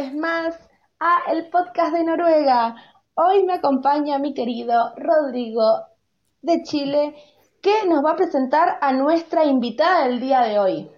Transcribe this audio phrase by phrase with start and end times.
[0.00, 0.54] vez más
[1.00, 2.76] a el podcast de Noruega.
[3.14, 5.86] Hoy me acompaña mi querido Rodrigo
[6.40, 7.16] de Chile,
[7.60, 10.90] que nos va a presentar a nuestra invitada del día de hoy.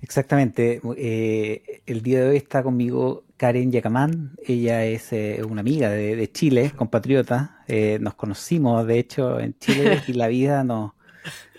[0.00, 0.80] Exactamente.
[0.96, 4.34] eh, el día de hoy está conmigo Karen Yacamán.
[4.42, 7.62] Ella es eh, una amiga de, de Chile, compatriota.
[7.68, 10.92] Eh, nos conocimos, de hecho, en Chile y la vida nos,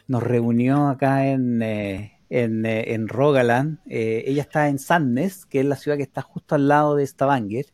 [0.08, 3.78] nos reunió acá en, eh, en, eh, en Rogaland.
[3.88, 7.06] Eh, ella está en Sandnes, que es la ciudad que está justo al lado de
[7.06, 7.68] Stavanger.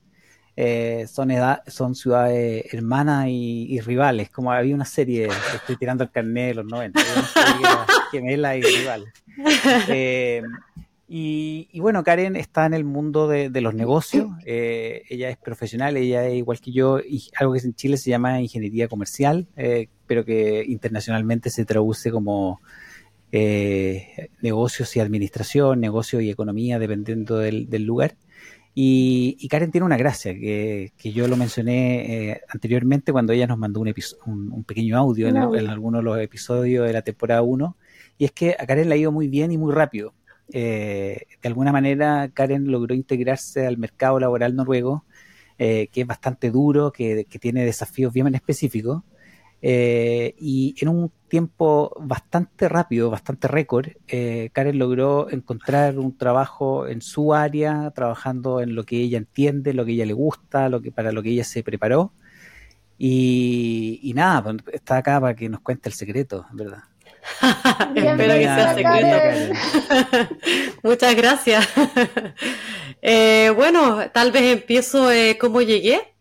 [0.58, 6.04] Eh, son, edad, son ciudades hermanas y, y rivales, como había una serie, estoy tirando
[6.04, 9.10] el carnet de los 90, había una serie que era gemela y rivales.
[9.88, 10.42] Eh,
[11.08, 15.38] y, y bueno, Karen está en el mundo de, de los negocios, eh, ella es
[15.38, 19.48] profesional, ella es igual que yo, y algo que en Chile se llama ingeniería comercial,
[19.56, 22.60] eh, pero que internacionalmente se traduce como
[23.32, 28.16] eh, negocios y administración, negocios y economía, dependiendo del, del lugar.
[28.76, 33.48] Y, y Karen tiene una gracia, que, que yo lo mencioné eh, anteriormente cuando ella
[33.48, 37.02] nos mandó un, episo- un, un pequeño audio en, alguno de los episodios de la
[37.02, 37.76] temporada 1,
[38.18, 40.14] y es que a Karen le ha ido muy bien y muy rápido.
[40.54, 45.04] Eh, de alguna manera, Karen logró integrarse al mercado laboral noruego,
[45.58, 49.04] eh, que es bastante duro, que, que tiene desafíos bien específicos,
[49.62, 57.02] y en un tiempo bastante rápido, bastante récord, eh, Karen logró encontrar un trabajo en
[57.02, 60.92] su área, trabajando en lo que ella entiende, lo que ella le gusta, lo que,
[60.92, 62.12] para lo que ella se preparó.
[62.98, 66.84] Y, y nada, pues, está acá para que nos cuente el secreto, ¿verdad?
[67.96, 69.08] Espero que sea secreto.
[69.08, 70.30] Karen.
[70.84, 71.68] Muchas gracias.
[73.02, 76.16] Eh, bueno, tal vez empiezo eh, cómo llegué.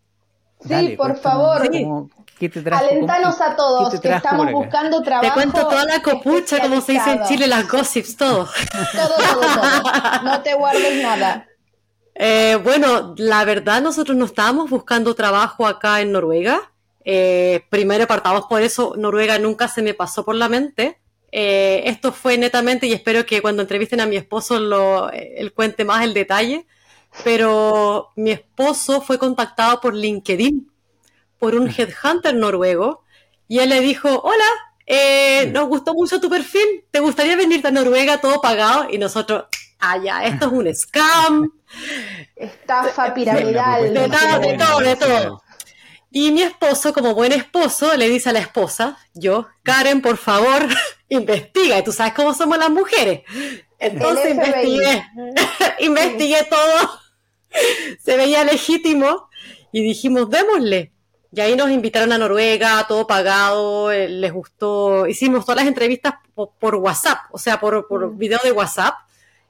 [0.60, 1.68] Sí, Dale, por favor.
[1.70, 2.84] cómo- ¿Qué te trajo?
[2.84, 5.26] Alentanos ¿Cómo- a todos te que estamos buscando trabajo.
[5.28, 7.24] Te cuento toda la copucha, como se dice en.
[7.24, 8.48] Chile, las gossips, todo.
[8.92, 10.22] Todo, todo, todo.
[10.22, 11.46] No te guardes nada.
[12.14, 16.60] Eh, bueno, la verdad, nosotros no estábamos buscando trabajo acá en Noruega.
[17.04, 20.98] Eh, primero partamos por eso, Noruega nunca se me pasó por la mente.
[21.32, 25.52] Eh, esto fue netamente, y espero que cuando entrevisten a mi esposo lo, eh, él
[25.52, 26.66] cuente más el detalle,
[27.24, 30.70] pero mi esposo fue contactado por LinkedIn,
[31.38, 33.04] por un headhunter noruego,
[33.48, 34.44] y él le dijo, hola,
[34.86, 38.88] eh, nos gustó mucho tu perfil, ¿te gustaría venirte a Noruega todo pagado?
[38.90, 39.44] Y nosotros,
[39.80, 41.52] ah, ya, esto es un scam.
[42.34, 43.92] Estafa piramidal.
[43.92, 45.42] De todo, de todo, de todo.
[46.10, 50.66] Y mi esposo, como buen esposo, le dice a la esposa, yo, Karen, por favor,
[51.10, 51.78] investiga.
[51.78, 53.22] Y tú sabes cómo somos las mujeres.
[53.78, 55.04] Entonces investigué,
[55.80, 56.90] investigué todo.
[58.02, 59.28] Se veía legítimo
[59.72, 60.92] y dijimos, démosle.
[61.30, 65.06] Y ahí nos invitaron a Noruega, todo pagado, eh, les gustó.
[65.06, 68.94] Hicimos todas las entrevistas po- por, WhatsApp, o sea, por, por video de WhatsApp.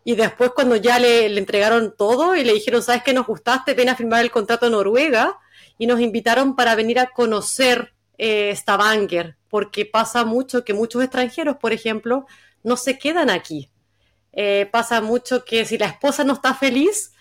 [0.05, 3.75] Y después cuando ya le, le entregaron todo y le dijeron, ¿sabes qué nos gustaste?
[3.75, 5.38] Ven a firmar el contrato Noruega.
[5.78, 11.56] Y nos invitaron para venir a conocer eh, Stavanger, porque pasa mucho que muchos extranjeros,
[11.59, 12.27] por ejemplo,
[12.65, 13.71] no se quedan aquí.
[14.33, 17.12] Eh, pasa mucho que si la esposa no está feliz,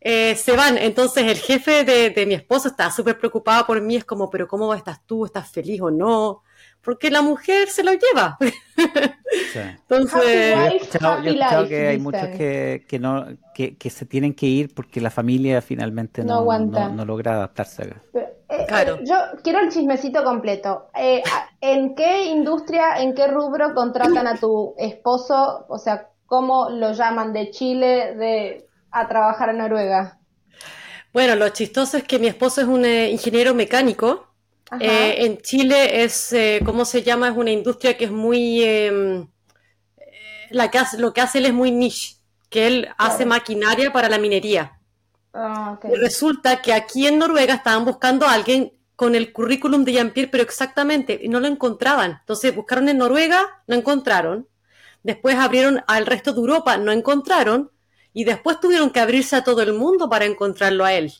[0.00, 0.76] eh, se van.
[0.78, 4.48] Entonces el jefe de, de mi esposo está súper preocupado por mí, es como, pero
[4.48, 5.24] ¿cómo estás tú?
[5.24, 6.42] ¿Estás feliz o no?
[6.82, 8.36] Porque la mujer se lo lleva.
[9.52, 9.58] Sí.
[9.58, 10.14] Entonces...
[10.14, 10.22] Happy
[10.54, 13.26] Yo he wife, escuchado, yo happy he escuchado life, que hay muchos que, que no
[13.52, 16.88] que, que se tienen que ir porque la familia finalmente No no, aguanta.
[16.88, 18.02] no- no logra adaptarse acá.
[18.12, 18.94] Pero, eh, Claro.
[18.96, 20.88] eh, yo quiero el chismecito completo.
[20.94, 21.22] Eh,
[21.60, 25.66] ¿En qué industria, en qué rubro contratan a tu esposo?
[25.68, 30.18] O sea, ¿cómo lo llaman de Chile de, a trabajar en Noruega?
[31.12, 34.34] Bueno, lo chistoso es que mi esposo es un eh, ingeniero mecánico.
[34.80, 37.28] Eh, en Chile es, eh, ¿cómo se llama?
[37.28, 39.24] Es una industria que es muy, eh,
[39.96, 42.16] eh, la que hace, lo que hace él es muy niche,
[42.48, 44.80] que él hace maquinaria para la minería.
[45.32, 45.78] Ah.
[45.84, 50.30] Y resulta que aquí en Noruega estaban buscando a alguien con el currículum de Jean-Pierre,
[50.30, 52.18] pero exactamente, y no lo encontraban.
[52.20, 54.48] Entonces buscaron en Noruega, no encontraron.
[55.04, 57.70] Después abrieron al resto de Europa, no encontraron.
[58.12, 61.12] Y después tuvieron que abrirse a todo el mundo para encontrarlo a él.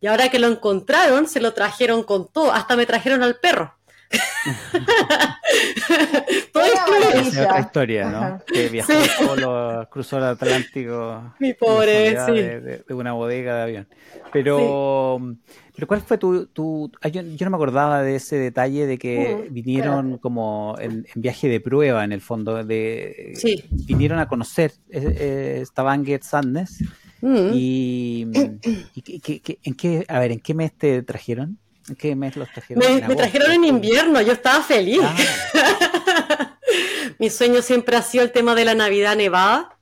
[0.00, 2.52] Y ahora que lo encontraron, se lo trajeron con todo.
[2.52, 3.75] Hasta me trajeron al perro.
[6.52, 7.20] Todo maravilla.
[7.20, 8.18] Esa es otra historia, ¿no?
[8.18, 8.44] Ajá.
[8.46, 9.08] Que viajó Sí.
[9.18, 11.34] solo, cruzó el Atlántico.
[11.38, 12.32] Mi pobre, sí.
[12.32, 13.88] de, de- de una bodega de avión.
[14.32, 15.20] Pero,
[15.74, 18.98] pero ¿cuál fue tu, tu ah, yo, yo no me acordaba de ese detalle de
[18.98, 23.64] que Mm, vinieron como en, en viaje de prueba en el fondo, de Sí.
[23.70, 25.16] vinieron a conocer eh,
[25.60, 26.82] eh, Stavanger Sadness
[27.22, 27.50] Mm.
[27.54, 28.26] y,
[28.94, 31.58] y que- que- que- en qué, a ver, ¿en qué mes te trajeron?
[31.88, 32.78] ¿En qué mes los trajeron?
[32.80, 33.22] Me, ¿En me agosto?
[33.22, 35.00] trajeron en invierno, yo estaba feliz.
[35.02, 35.16] Ah,
[37.18, 39.78] Mi sueño siempre ha sido el tema de la Navidad nevada.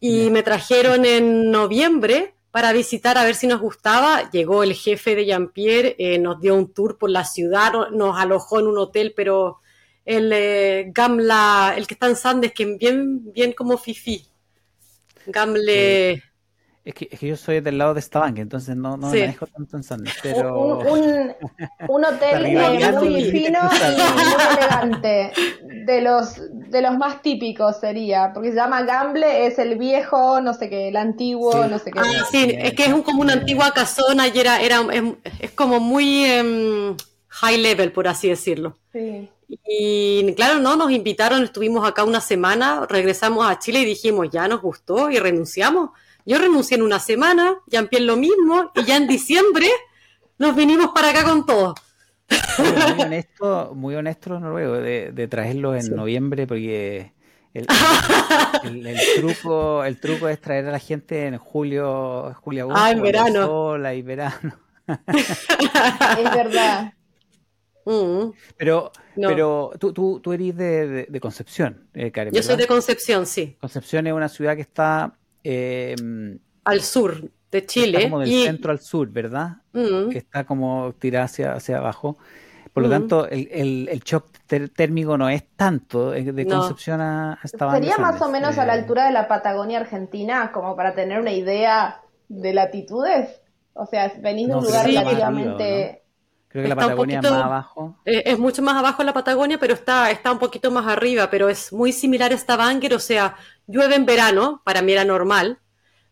[0.00, 4.30] Y me trajeron en noviembre para visitar a ver si nos gustaba.
[4.30, 8.18] Llegó el jefe de Jean-Pierre, eh, nos dio un tour por la ciudad, no- nos
[8.18, 9.60] alojó en un hotel, pero
[10.04, 14.24] el eh, Gamla, el que está en Sandes, que es bien, bien como Fifi.
[15.26, 16.22] Gamle.
[16.86, 19.16] Es que, es que yo soy del lado de Stavanger, entonces no, no Sí.
[19.16, 20.78] me manejo tanto en Sandnes, pero...
[20.78, 21.34] Un, un-
[21.88, 22.42] un hotel
[22.94, 25.32] muy fino y muy elegante.
[25.84, 26.36] De los,
[26.70, 30.88] de los más típicos sería, porque se llama Gamble, es el viejo, no sé qué,
[30.88, 31.68] el antiguo, Sí.
[31.70, 31.98] no sé qué.
[31.98, 35.02] Ah, sí, es que es un, como una antigua casona y era, era, es,
[35.40, 36.96] es como muy em,
[37.28, 38.76] high level, por así decirlo.
[38.92, 39.28] Sí.
[39.68, 44.46] Y claro, no, nos invitaron, estuvimos acá una semana, regresamos a Chile y dijimos, ya
[44.46, 45.90] nos gustó y renunciamos.
[46.26, 49.68] Yo renuncié en una semana, Jean-Pierre lo mismo, y ya en diciembre
[50.38, 51.74] nos vinimos para acá con todo.
[52.58, 52.66] Muy
[53.06, 55.90] honesto, muy honesto los noruegos de, de traerlos en Sí.
[55.90, 57.12] noviembre porque
[57.54, 57.66] el,
[58.64, 62.90] el- el truco, el truco es traer a la gente en julio, julio agosto, Ah,
[62.90, 63.46] en verano.
[63.46, 64.52] sol, hay verano.
[65.16, 66.92] Es verdad.
[67.84, 68.30] Mm.
[68.56, 69.28] Pero, No.
[69.28, 73.26] pero tú, tú, tú eres de, de- de Concepción, eh, Karen, Yo soy de Concepción,
[73.26, 75.16] sí, Concepción es una ciudad que está,
[75.48, 75.94] eh,
[76.64, 77.20] al sur
[77.52, 78.02] de está Chile.
[78.04, 79.56] como del y, centro al sur, ¿verdad?
[79.72, 80.08] Mm.
[80.10, 82.18] que está como tirada hacia, hacia abajo.
[82.72, 82.92] Por lo Mm.
[82.92, 84.26] tanto, el, el, el shock
[84.74, 86.58] térmico no es tanto eh, de No.
[86.58, 89.78] Concepción a, a Stavanger Sería más o menos a la Eh, altura de la Patagonia
[89.80, 93.40] Argentina, como para tener una idea de latitudes.
[93.72, 96.02] O sea, venís de No, un lugar relativamente...
[96.48, 97.96] Creo que la está un Patagonia poquito- más abajo.
[98.04, 101.28] Eh, Es mucho más abajo en la Patagonia, pero está, está un poquito más arriba,
[101.30, 105.60] pero es muy similar a Stavanger, o sea, llueve en verano, para mí era normal,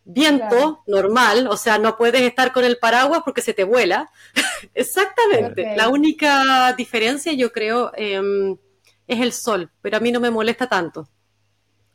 [0.03, 0.83] viento, Claro.
[0.87, 4.09] normal, o sea, no puedes estar con el paraguas porque se te vuela.
[4.73, 5.75] Exactamente.
[5.75, 8.57] La única diferencia, yo creo, em,
[9.07, 11.07] es el sol, pero a mí no me molesta tanto.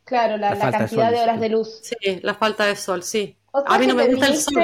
[0.04, 1.40] Claro, la, La la falta de cantidad sol, de horas sí.
[1.40, 1.80] de luz.
[1.82, 3.38] Sí, la falta de sol, sí.
[3.52, 4.54] O sea A mí no me gusta el sol.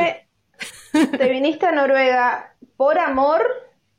[1.18, 3.42] Te viniste a Noruega por amor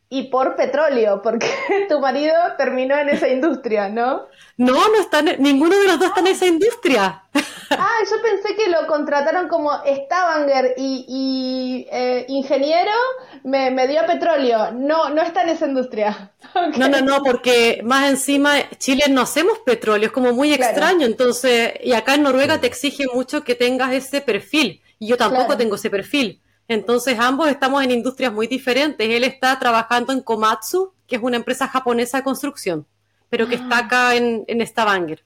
[0.10, 1.48] y por petróleo, porque
[1.90, 4.28] tu marido terminó en esa industria, ¿no?
[4.58, 7.24] No, no están, ninguno de los dos está en esa industria.
[7.70, 12.92] Ah, yo pensé que lo contrataron como Stavanger y, y, eh, ingeniero,
[13.44, 14.72] me, me dio petróleo.
[14.72, 16.32] No, no está en esa industria.
[16.78, 20.64] No, no, no, porque más encima Chile no hacemos petróleo, es como muy Claro.
[20.72, 25.18] extraño, entonces, y acá en Noruega te exige mucho que tengas ese perfil, y yo
[25.18, 25.58] tampoco Claro.
[25.58, 26.42] tengo ese perfil.
[26.68, 29.08] Entonces ambos estamos en industrias muy diferentes.
[29.10, 32.86] Él está trabajando en Komatsu, que es una empresa japonesa de construcción,
[33.30, 33.60] pero que Ah.
[33.62, 35.24] está acá en, en Stavanger.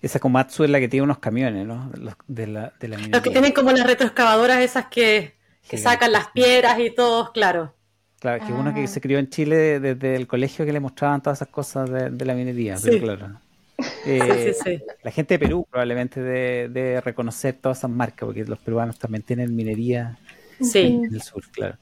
[0.00, 1.90] Esa Komatsu es la que tiene unos camiones, ¿no?
[1.96, 5.34] Los- de la, de la Los que tienen como las retroexcavadoras esas que,
[5.68, 7.74] que sacan las piedras y todo, claro.
[8.18, 8.74] Claro, que uno Ah.
[8.74, 12.10] que se crió en Chile desde el colegio que le mostraban todas esas cosas de,
[12.10, 12.88] de la minería, Sí.
[12.90, 13.40] pero claro.
[13.78, 14.82] Eh, sí, sí.
[15.02, 19.22] La gente de Perú probablemente de, de reconocer todas esas marcas, porque los peruanos también
[19.22, 20.18] tienen minería
[20.60, 21.78] en el sur, claro.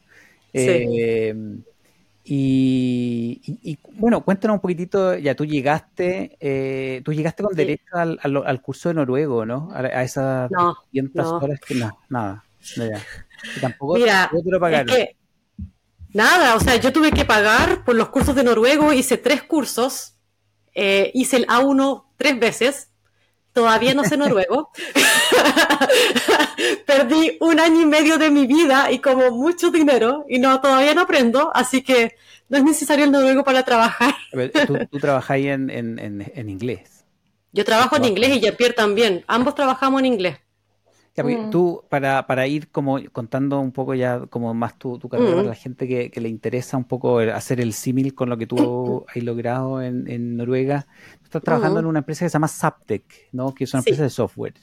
[0.53, 1.35] Eh,
[2.25, 7.85] y, y- y, bueno, cuéntanos un poquitito, ya tú llegaste, eh, tú llegaste con derecho
[7.95, 9.71] al, al- al curso de noruego, ¿no?
[9.73, 11.39] A, a esas No, 500 no.
[11.39, 12.45] horas que no, nada.
[12.77, 13.01] no, ya.
[13.57, 15.17] Y tampoco, Mira, tampoco te lo es que
[16.13, 20.15] nada, o sea, yo tuve que pagar por los cursos de noruego, hice tres cursos,
[20.75, 22.89] eh, hice el A1 tres veces,
[23.53, 24.71] todavía no sé noruego,
[26.87, 30.95] perdí un año y medio de mi vida y como mucho dinero y no todavía
[30.95, 32.15] no aprendo, así que
[32.49, 34.15] no es necesario el noruego para trabajar.
[34.33, 37.05] Ver, tú, tú trabajáis en, en, en, en inglés.
[37.53, 40.39] Yo trabajo en inglés y Jean-Pierre también, ambos trabajamos en inglés.
[41.23, 41.51] Ya, Mm.
[41.51, 45.37] Tú, para, para ir como contando un poco ya como más tu, tu carrera Mm.
[45.37, 48.47] para la gente que, que le interesa un poco hacer el símil con lo que
[48.47, 50.87] tú has logrado en, en Noruega,
[51.19, 51.85] tú estás trabajando Mm.
[51.85, 53.55] en una empresa que se llama Zaptec, ¿no?
[53.55, 53.91] Que es una Sí.
[53.91, 54.55] empresa de software.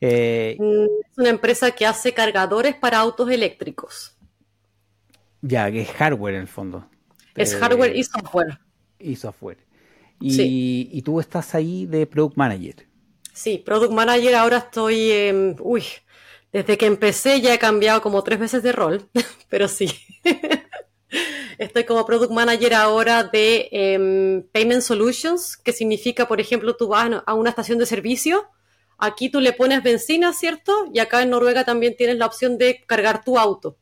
[0.00, 4.16] Eh, Mm, Es una empresa que hace cargadores para autos eléctricos.
[5.42, 6.86] ya, que es hardware en el fondo.
[7.34, 8.58] Es Eh, hardware y software.
[8.98, 9.58] y software.
[10.20, 10.88] Y, Sí.
[10.92, 12.86] y tú estás ahí de Product Manager.
[13.40, 15.82] Sí, Product Manager ahora estoy, uy,
[16.52, 19.08] desde que empecé ya he cambiado como tres veces de rol,
[19.48, 19.88] pero sí.
[21.58, 27.10] Estoy como Product Manager ahora de em, Payment Solutions, que significa, por ejemplo, tú vas
[27.24, 28.46] a una estación de servicio,
[28.98, 30.90] aquí tú le pones benzina, ¿cierto?
[30.92, 33.78] Y acá en Noruega también tienes la opción de cargar tu auto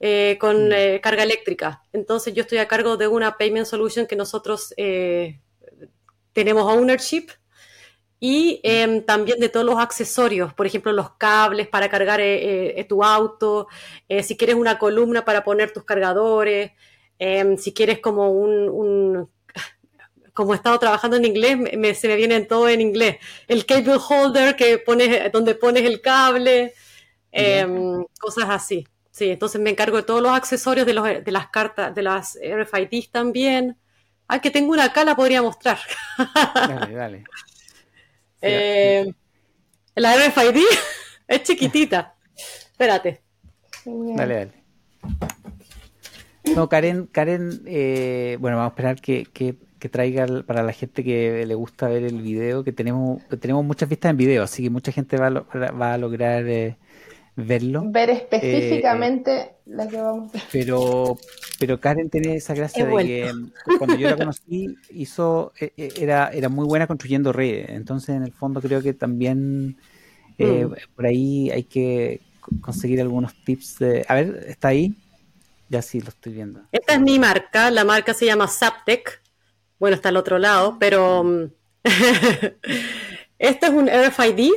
[0.00, 0.72] eh, con Mm.
[0.72, 1.82] eh, carga eléctrica.
[1.92, 5.38] Entonces yo estoy a cargo de una Payment Solution que nosotros eh,
[6.32, 7.26] tenemos ownership
[8.20, 12.84] y em, también de todos los accesorios, por ejemplo, los cables para cargar eh, eh,
[12.84, 13.66] tu auto,
[14.08, 16.72] eh, si quieres una columna para poner tus cargadores,
[17.18, 19.30] em, si quieres como un, un-
[20.34, 23.16] como he estado trabajando en inglés, me- me- se me vienen todo en inglés.
[23.48, 26.74] El cable holder que pones, donde pones el cable,
[27.32, 28.86] em, cosas así.
[29.10, 32.38] Sí, entonces me encargo de todos los accesorios de, los, de las cartas, de las
[32.42, 33.76] RFIDs también.
[34.28, 35.78] Ah, que tengo una acá, la podría mostrar.
[36.54, 37.24] Dale, dale.
[38.42, 39.12] Eh,
[39.94, 40.62] la RFID
[41.28, 42.14] es chiquitita.
[42.72, 43.20] Espérate.
[43.84, 44.52] Dale, dale.
[46.54, 51.02] No, Karen, Karen eh, bueno, vamos a esperar que, que- que traiga para la gente
[51.02, 54.62] que le gusta ver el video, que tenemos, que tenemos muchas vistas en video, así
[54.62, 56.76] que mucha gente va a, va a lograr eh,
[57.36, 57.82] verlo.
[57.86, 61.16] Ver específicamente la que vamos a Pero,
[61.58, 65.72] pero Karen tiene esa gracia He de que mm, cuando yo la conocí hizo eh,
[65.76, 67.68] eh, era, era muy buena construyendo redes.
[67.70, 69.76] Entonces, en el fondo creo que también
[70.38, 70.72] eh, Mm.
[70.96, 73.78] por ahí hay que co- conseguir algunos tips.
[73.78, 74.94] de- a ver, ¿está ahí?
[75.68, 76.62] Ya sí, lo estoy viendo.
[76.72, 79.22] Esta es mi marca, la marca se llama Zaptec.
[79.78, 81.44] Bueno, está al otro lado, pero mm,
[83.38, 84.50] este es un RFID,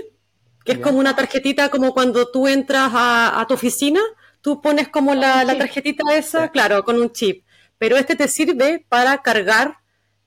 [0.63, 4.00] que es como una tarjetita como cuando tú entras a, a tu oficina,
[4.41, 7.46] tú pones como la, tarjetita esa, claro, con un chip.
[7.77, 9.77] Pero este te sirve para cargar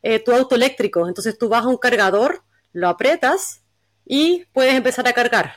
[0.03, 1.09] eh, tu auto eléctrico.
[1.09, 3.63] Entonces tú vas a un cargador, lo aprietas
[4.05, 5.57] y puedes empezar a cargar.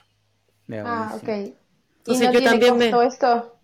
[0.71, 1.23] Ah, ok.
[1.23, 1.55] buenísimo.
[2.05, 3.55] ¿Y Entonces no yo tiene también me- costo esto?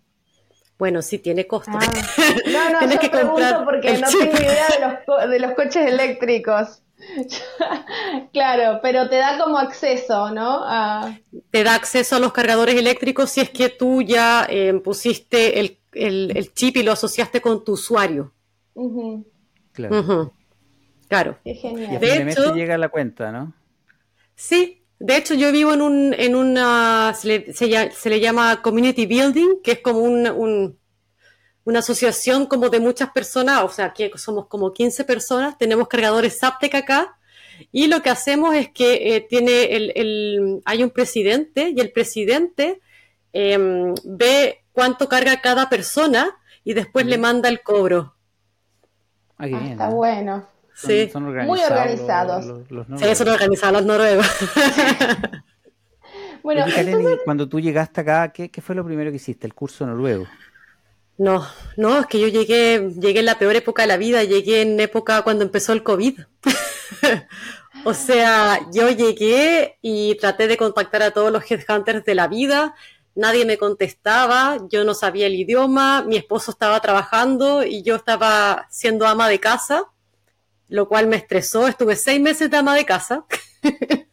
[0.78, 1.70] Bueno, sí tiene costo.
[1.74, 1.80] Ah.
[2.46, 4.20] No, no, Tienes yo que pregunto comprar porque no chip.
[4.20, 6.82] tengo idea de los, co- de los coches eléctricos.
[8.32, 10.60] claro, pero te da como acceso, ¿no?
[10.64, 11.16] A-
[11.50, 15.78] te da acceso a los cargadores eléctricos si es que tú ya eh, pusiste el,
[15.92, 18.32] el- el chip y lo asociaste con tu usuario.
[19.72, 20.32] Claro.
[21.08, 21.38] Claro.
[21.44, 22.00] Qué Y a genial.
[22.00, 23.52] De fin de hecho- llega la cuenta, ¿no?
[24.34, 28.20] Sí, de hecho yo vivo en un, en una, se le, se lla- se le
[28.20, 30.78] llama community building, que es como un, un-
[31.66, 36.38] una asociación como de muchas personas, o sea, que somos como 15 personas, tenemos cargadores
[36.38, 37.18] Zaptec acá,
[37.72, 41.90] y lo que hacemos es que eh, tiene el, el- hay un presidente, y el
[41.92, 42.80] presidente
[43.32, 48.14] em, ve cuánto carga cada persona, y después le manda el cobro.
[49.38, 49.66] Ah, bien.
[49.66, 49.94] está ¿eh?
[49.94, 50.46] bueno.
[50.74, 51.08] Son- Sí.
[51.10, 52.44] son Muy organizados.
[52.46, 54.26] Los, los- los Sí, eso lo organizaban los noruegos.
[56.42, 59.16] Bueno, Oye, Karen, entonces, y cuando tú llegaste acá, ¿qué, qué fue lo primero que
[59.16, 59.48] hiciste?
[59.48, 60.26] El curso noruego.
[61.18, 61.46] No,
[61.76, 64.78] no, es que yo llegué, llegué en la peor época de la vida, llegué en
[64.80, 66.20] época cuando empezó el COVID.
[67.84, 72.74] o sea, yo llegué y traté de contactar a todos los headhunters de la vida,
[73.14, 78.66] nadie me contestaba, yo no sabía el idioma, mi esposo estaba trabajando y yo estaba
[78.70, 79.84] siendo ama de casa,
[80.68, 83.24] lo cual me estresó, estuve seis meses de ama de casa.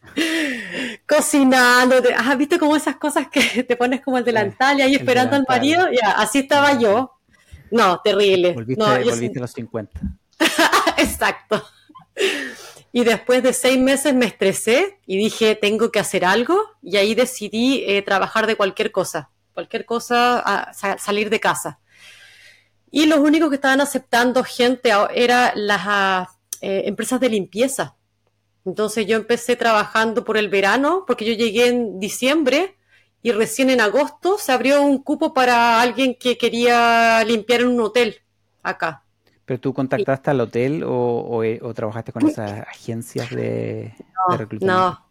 [1.06, 4.94] cocinando, te- ah, viste como esas cosas que te pones como el delantal y ahí
[4.94, 7.12] el esperando al marido, ya, así estaba yo.
[7.70, 8.52] No, terrible.
[8.52, 10.00] Volviste, No, yo volviste a los 50.
[10.98, 11.64] Exacto.
[12.92, 16.56] Y después de seis meses me estresé y dije, tengo que hacer algo.
[16.82, 19.30] Y ahí decidí eh, trabajar de cualquier cosa.
[19.52, 21.80] Cualquier cosa, a- salir de casa.
[22.90, 26.28] Y los únicos que estaban aceptando gente eran las ah,
[26.60, 27.96] eh, empresas de limpieza.
[28.64, 32.76] Entonces yo empecé trabajando por el verano, porque yo llegué en diciembre
[33.22, 37.80] y recién en agosto se abrió un cupo para alguien que quería limpiar en un
[37.80, 38.16] hotel
[38.62, 39.02] acá.
[39.44, 43.92] ¿Pero tú contactaste al hotel o, o, eh, o trabajaste con esas agencias de,
[44.30, 44.66] de reclutamiento?
[44.66, 45.06] No.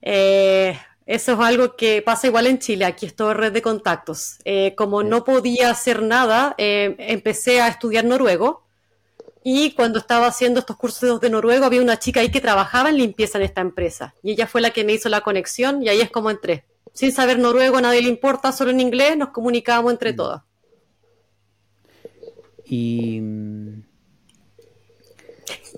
[0.00, 2.84] Eh, eso es algo que pasa igual en Chile.
[2.84, 4.38] Aquí es todo red de contactos.
[4.44, 8.63] Eh, como no podía hacer nada, eh, empecé a estudiar noruego.
[9.46, 12.96] Y cuando estaba haciendo estos cursos de noruego, había una chica ahí que trabajaba en
[12.96, 14.14] limpieza en esta empresa.
[14.22, 16.64] Y ella fue la que me hizo la conexión y ahí es como entré.
[16.94, 20.16] Sin saber noruego, a nadie le importa, solo en inglés nos comunicábamos entre Mm.
[20.16, 20.42] todas.
[22.64, 23.20] Y...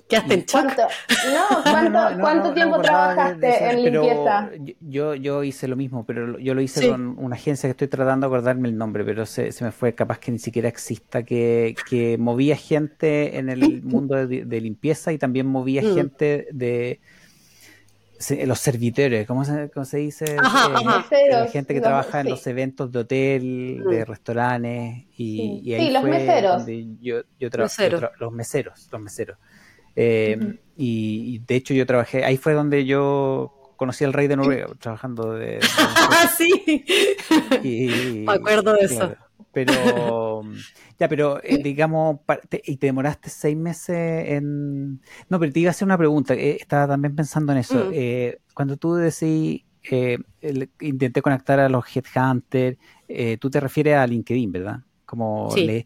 [0.09, 0.51] Quedaste en shock.
[0.63, 0.81] ¿cuánto,
[1.33, 4.49] no, ¿cuánto, No, no, cuánto no, tiempo de- trabajaste de eso, en limpieza?
[4.79, 6.87] Yo, yo hice lo mismo, pero yo lo hice Sí.
[6.89, 9.93] con una agencia que estoy tratando de acordarme el nombre, pero se, se me fue
[9.95, 15.11] capaz que ni siquiera exista, que, que movía gente en el mundo de, de limpieza
[15.11, 15.93] y también movía Mm.
[15.95, 16.99] gente de...
[18.45, 20.37] los servitores, ¿cómo se, cómo se dice?
[20.39, 20.83] Ajá, Eh, ajá.
[20.83, 24.07] La Meseros, gente que los- trabaja en los eventos de hotel, de Mm.
[24.07, 25.61] restaurantes y, Sí.
[25.63, 26.63] y ahí Sí, los fue meseros.
[27.01, 28.01] yo, yo tra- Meseros.
[28.01, 29.37] yo tra- los meseros, los meseros.
[29.99, 34.35] Eh, y, y de hecho yo trabajé, ahí fue donde yo conocí al rey de
[34.37, 35.59] Noruega, trabajando de, de-
[36.09, 36.85] Ah, sí.
[37.63, 38.95] y- Me acuerdo de eso.
[38.95, 39.17] claro.
[39.53, 40.43] Pero,
[40.99, 45.01] ya, pero eh, digamos, te- y te demoraste seis meses en...
[45.29, 47.85] No, pero te iba a hacer una pregunta, eh, estaba también pensando en eso.
[47.85, 47.91] Mm.
[47.93, 52.77] Eh, cuando tú decís, eh, el- intenté conectar a los headhunters,
[53.07, 54.81] eh, tú te refieres a LinkedIn, ¿verdad?
[55.05, 55.65] Como Sí.
[55.65, 55.85] le...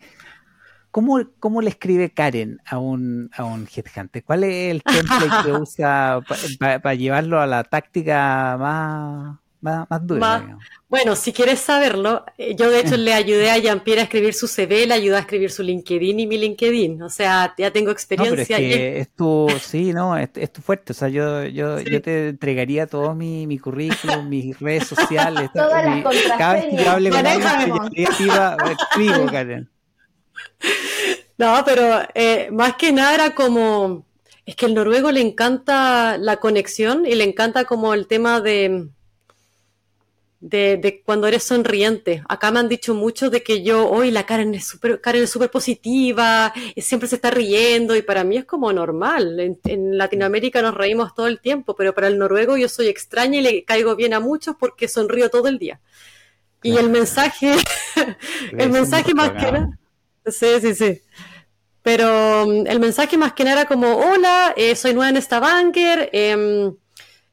[0.91, 4.24] ¿Cómo, ¿Cómo le escribe Karen a un, a un headhunter?
[4.24, 6.19] ¿Cuál es el template que usa
[6.60, 10.19] para llevarlo a la táctica más, más, más dura?
[10.19, 10.57] Más-?
[10.89, 14.45] Bueno, si quieres saberlo, eh, yo de hecho le ayudé a Jean-Pierre a escribir su
[14.50, 17.01] CV, le ayudé a escribir su LinkedIn y mi LinkedIn.
[17.01, 18.60] O sea, ya tengo No, pero es experiencia.
[18.60, 20.91] y- que es tu, sí, no, es, es tu fuerte.
[20.91, 21.86] O sea, yo, yo, Sí.
[21.89, 25.50] yo te entregaría todo mi, mi currículum, mis redes sociales.
[25.55, 26.03] Todas las
[26.38, 26.88] cada vez que yo contraseñas.
[26.89, 27.71] hable con alguien
[28.10, 29.69] activa, escribo, Karen.
[31.38, 34.05] No, pero eh, más que nada era como,
[34.45, 38.89] es que el noruego le encanta la conexión y le encanta como el tema de,
[40.39, 42.24] de, de cuando eres sonriente.
[42.27, 45.29] Acá me han dicho mucho de que yo, hoy la Karen es súper Karen es
[45.29, 49.39] súper positiva, y siempre se está riendo y para mí es como normal.
[49.39, 53.39] En, en Latinoamérica nos reímos todo el tiempo, pero para el noruego yo soy extraña
[53.39, 55.79] y le caigo bien a muchos porque sonrío todo el día.
[56.63, 57.55] Y el mensaje,
[58.57, 59.80] el mensaje más que nada.
[60.25, 61.01] Sí, sí, sí.
[61.81, 65.39] Pero mm, el mensaje más que nada era como, hola, eh, soy nueva en esta
[65.39, 66.75] banker, em,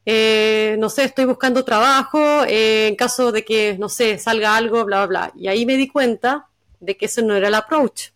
[0.07, 4.85] eh, no sé, estoy buscando trabajo, eh, en caso de que, no sé, salga algo,
[4.85, 5.33] bla, bla, bla.
[5.37, 6.49] Y ahí me di cuenta
[6.81, 8.11] de que ese no era el approach.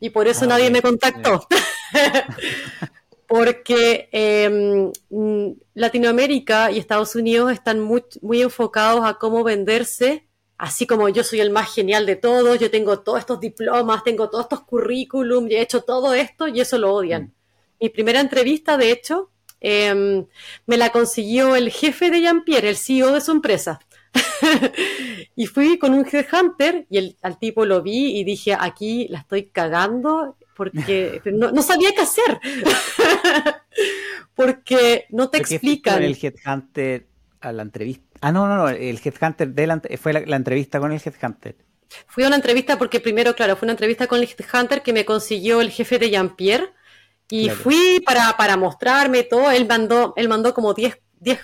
[0.00, 1.46] Y por eso Ah, nadie me contactó.
[3.28, 10.25] Porque em, mm, Latinoamérica y Estados Unidos están muy, muy enfocados a cómo venderse
[10.58, 14.28] así como yo soy el más genial de todos, yo tengo todos estos diplomas, tengo
[14.30, 17.32] todos estos currículum, he hecho todo esto y eso lo odian.
[17.80, 20.24] Mi primera entrevista, de hecho, eh,
[20.66, 23.80] me la consiguió el jefe de Jean-Pierre, el CEO de su empresa.
[25.36, 29.18] y fui con un headhunter y el, al tipo lo vi y dije, aquí la
[29.18, 32.40] estoy cagando porque no, no sabía qué hacer.
[34.34, 36.02] porque no te ¿Por qué explican.
[36.02, 37.06] el headhunter
[37.40, 38.05] a la entrevista?
[38.20, 41.56] Ah, no, no, no, el headhunter de la, fue la, la entrevista con el headhunter.
[42.06, 45.04] Fui a una entrevista porque primero, claro, fue una entrevista con el Hunter que me
[45.04, 46.72] consiguió el jefe de Jean-Pierre
[47.28, 47.60] y Claro.
[47.60, 49.50] fui para, para mostrarme todo.
[49.50, 51.40] Él mandó, él mandó como 10 10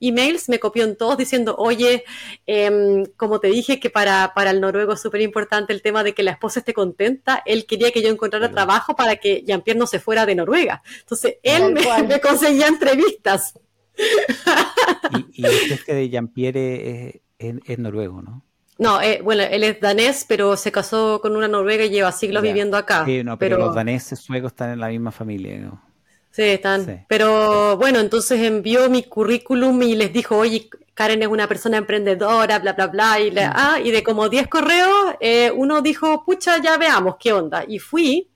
[0.00, 2.04] emails, me copió en todos diciendo, oye,
[2.46, 6.14] em, como te dije que para, para el noruego es súper importante el tema de
[6.14, 9.86] que la esposa esté contenta, él quería que yo encontrara trabajo para que Jean-Pierre no
[9.86, 10.82] se fuera de Noruega.
[11.00, 11.74] Entonces, él
[12.08, 13.54] me conseguía entrevistas.
[15.34, 18.44] Y, y el jefe de Jean-Pierre es, es- es noruego, ¿no?
[18.78, 22.42] No, eh, bueno, él es danés, pero se casó con una noruega y lleva siglos
[22.42, 23.04] viviendo acá.
[23.04, 25.58] Sí, no, pero, los daneses suecos están en la misma familia.
[25.58, 25.82] ¿no?
[26.30, 26.86] Sí, están.
[26.86, 26.92] Sí.
[27.08, 32.58] Pero bueno, entonces envió mi currículum y les dijo, oye, Karen es una persona emprendedora,
[32.60, 33.20] bla, bla, bla.
[33.20, 33.52] Y, le- Mm.
[33.54, 37.64] ah, y de como 10 correos, eh, uno dijo, pucha, ya veamos qué onda.
[37.66, 38.28] Y fui.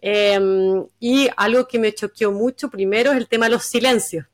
[0.00, 4.26] em, y algo que me choqueó mucho primero es el tema de los silencios.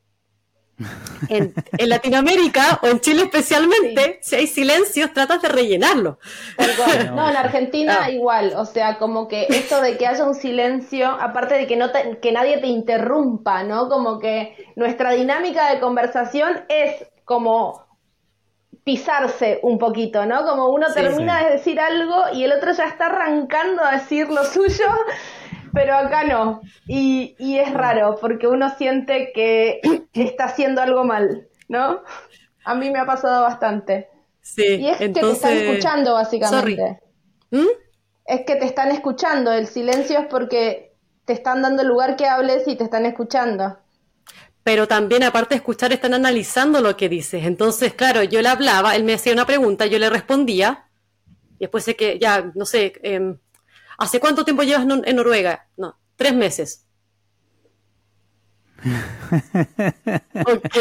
[1.28, 6.18] En, en Latinoamérica o en Chile especialmente, si hay silencios, tratas de rellenarlo.
[7.14, 7.36] No, en.
[7.36, 8.10] Argentina Ah.
[8.10, 11.90] igual, o sea, como que esto de que haya un silencio, aparte de que no
[11.90, 13.88] te- que nadie te interrumpa, ¿no?
[13.88, 17.86] Como que nuestra dinámica de conversación es como
[18.84, 20.44] pisarse un poquito, ¿no?
[20.44, 21.44] Como uno Sí, termina sí.
[21.44, 24.86] de decir algo y el otro ya está arrancando a decir lo suyo,
[25.78, 26.60] pero acá no.
[26.88, 29.80] Y, y es raro porque uno siente que
[30.12, 32.02] está haciendo algo mal, ¿no?
[32.64, 34.08] A mí me ha pasado bastante.
[34.40, 35.36] Sí, Y es que te entonces...
[35.36, 37.00] están escuchando, básicamente.
[37.50, 37.66] ¿Mm?
[38.26, 39.52] Es que te están escuchando.
[39.52, 43.76] El silencio es porque te están dando lugar que hables y te están escuchando.
[44.62, 47.44] pero también aparte de escuchar están analizando lo que dices.
[47.44, 50.88] Entonces, claro, yo le hablaba, él me hacía una pregunta, yo le respondía,
[51.58, 53.38] y después sé que ya, no sé, em,
[53.98, 55.68] ¿hace cuánto tiempo llevas en, Noruega?
[55.76, 56.86] No, tres meses.
[60.46, 60.76] ok.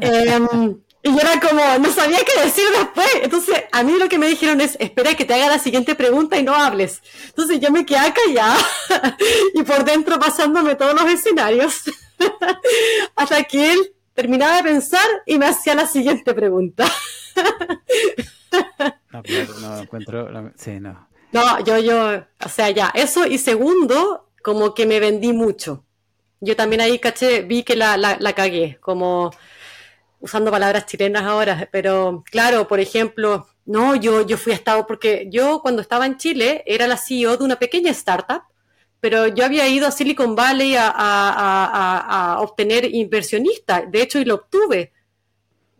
[0.00, 3.08] Em, y yo era como, no sabía qué decir después.
[3.22, 6.36] Entonces, a mí lo que me dijeron es, espera que te haga la siguiente pregunta
[6.36, 7.00] y no hables.
[7.28, 8.58] Entonces yo me quedé callada
[9.54, 11.84] y por dentro pasándome todos los escenarios
[13.16, 16.90] hasta que él terminaba de pensar y me hacía la siguiente pregunta.
[19.12, 19.22] No,
[19.60, 20.30] no encuentro.
[20.30, 21.06] no, sí, no.
[21.32, 25.84] No, yo, yo, o sea, ya, eso y segundo, como que me vendí mucho.
[26.40, 29.32] yo también ahí caché, vi que la, la, la cagué, como
[30.20, 35.28] usando palabras chilenas ahora, pero claro, por ejemplo, no, yo, yo fui a Estado, porque
[35.30, 38.42] yo cuando estaba en Chile era la CEO de una pequeña startup,
[39.00, 44.24] pero yo había ido a Silicon Valley a, a, a, obtener inversionistas, de hecho, y
[44.24, 44.92] lo obtuve,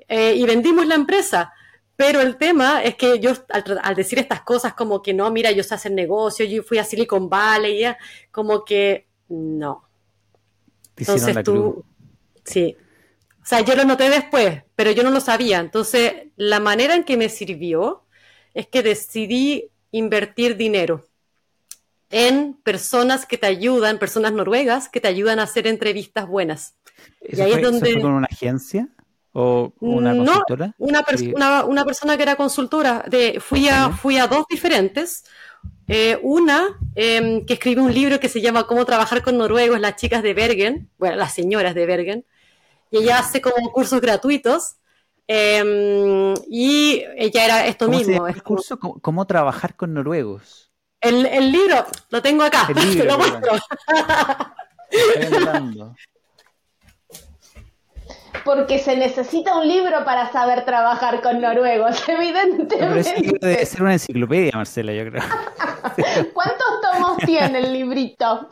[0.09, 1.53] eh, y vendimos la empresa.
[1.97, 5.51] Pero el tema es que yo, al, al, decir estas cosas, como que no, mira,
[5.51, 7.99] yo sé hacer negocio, yo fui a Silicon Valley, ya,
[8.31, 9.89] como que no.
[10.97, 11.85] Entonces tú,
[12.45, 12.77] sí.
[13.43, 15.61] O sea, yo lo noté después, pero yo no lo sabía.
[15.61, 18.05] Entonces, la manera en que me sirvió
[18.55, 21.07] es que decidí invertir dinero
[22.11, 26.75] en personas que te ayudan, personas noruegas que te ayudan a hacer entrevistas buenas.
[27.21, 27.91] ¿Eso y ahí fue, es donde...
[27.91, 28.89] ¿eso fue con una agencia?
[29.39, 30.67] ¿O una consultora?
[30.79, 31.33] No, una, pers sí.
[31.37, 33.05] una, una, persona que era consultora.
[33.07, 35.27] De, fui, a, fui a dos diferentes.
[35.89, 39.97] Eh, una eh, que escribe un libro que se llama Cómo trabajar con noruegos, las
[39.97, 42.25] chicas de Bergen, bueno, las señoras de Bergen,
[42.91, 44.77] y ella hace como cursos gratuitos.
[45.29, 48.27] Eh, y ella era esto ¿Cómo mismo.
[48.29, 50.73] el curso ¿Cómo, ¿Cómo, trabajar con noruegos?
[50.99, 53.53] El, el, libro, lo tengo acá, el libro, te lo muestro.
[58.45, 62.77] porque se necesita un libro para saber trabajar con noruegos, evidentemente.
[62.79, 65.23] Pero debe ser una enciclopedia, Marcela, yo creo.
[66.35, 68.49] ¿Cuántos tomos tiene el librito?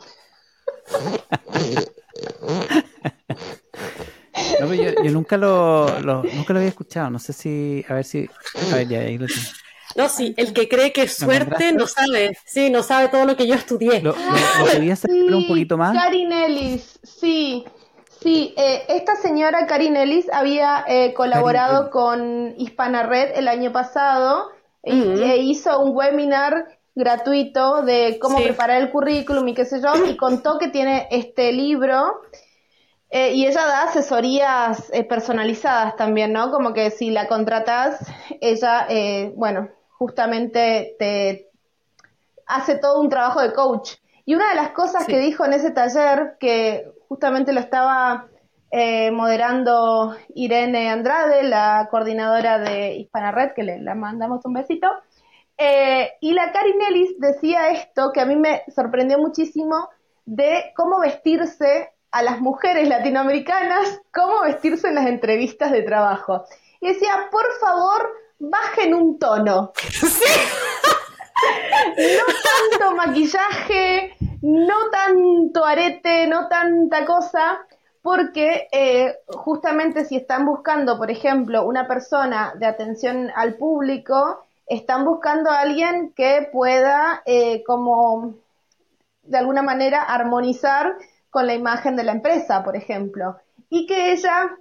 [4.59, 8.05] No, yo, yo, nunca lo, lo, nunca lo había escuchado, no sé si, a ver
[8.05, 8.29] si,
[8.71, 9.41] a ver, ya, ahí lo tengo.
[9.95, 13.37] No, sí, el que cree que es suerte no sabe, sí, no sabe todo lo
[13.37, 14.01] que yo estudié.
[14.01, 15.95] ¿Lo, lo, lo querías sí, un poquito más?
[15.95, 17.63] Karin Ellis, sí.
[18.21, 21.91] Sí, eh, esta señora Karin Ellis había eh, colaborado Karin.
[21.91, 24.51] con Hispana Red el año pasado
[24.83, 25.21] uh -huh.
[25.21, 28.45] e hizo un webinar gratuito de cómo sí.
[28.45, 32.21] preparar el currículum y qué sé yo, y contó que tiene este libro
[33.09, 36.51] eh, y ella da asesorías eh, personalizadas también, ¿no?
[36.51, 37.99] Como que si la contratas,
[38.41, 41.49] ella, eh, bueno, justamente te
[42.47, 43.91] hace todo un trabajo de coach.
[44.25, 45.11] Y una de las cosas sí.
[45.11, 48.27] que dijo en ese taller, que justamente lo estaba
[48.71, 54.87] eh, moderando Irene Andrade, la coordinadora de Hispana Red, que le, mandamos un besito,
[55.57, 59.89] eh, y la Karin Ellis decía esto que a mí me sorprendió muchísimo
[60.25, 66.45] de cómo vestirse a las mujeres latinoamericanas, cómo vestirse en las entrevistas de trabajo.
[66.81, 69.71] Y decía, por favor, bajen un tono.
[71.97, 72.25] no
[72.79, 77.65] tanto maquillaje, no tanto arete, no tanta cosa,
[78.01, 85.05] porque eh, justamente si están buscando, por ejemplo, una persona de atención al público, están
[85.05, 88.35] buscando a alguien que pueda eh, como
[89.23, 90.95] de alguna manera armonizar
[91.29, 93.37] con la imagen de la empresa, por ejemplo.
[93.69, 94.55] Y que ella,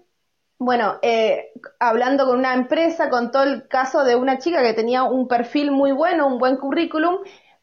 [0.58, 5.28] bueno, eh, hablando con una empresa, contó el caso de una chica que tenía un
[5.28, 7.18] perfil muy bueno, un buen currículum,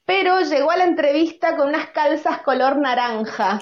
[0.05, 3.59] pero llegó a la entrevista con unas calzas color naranja.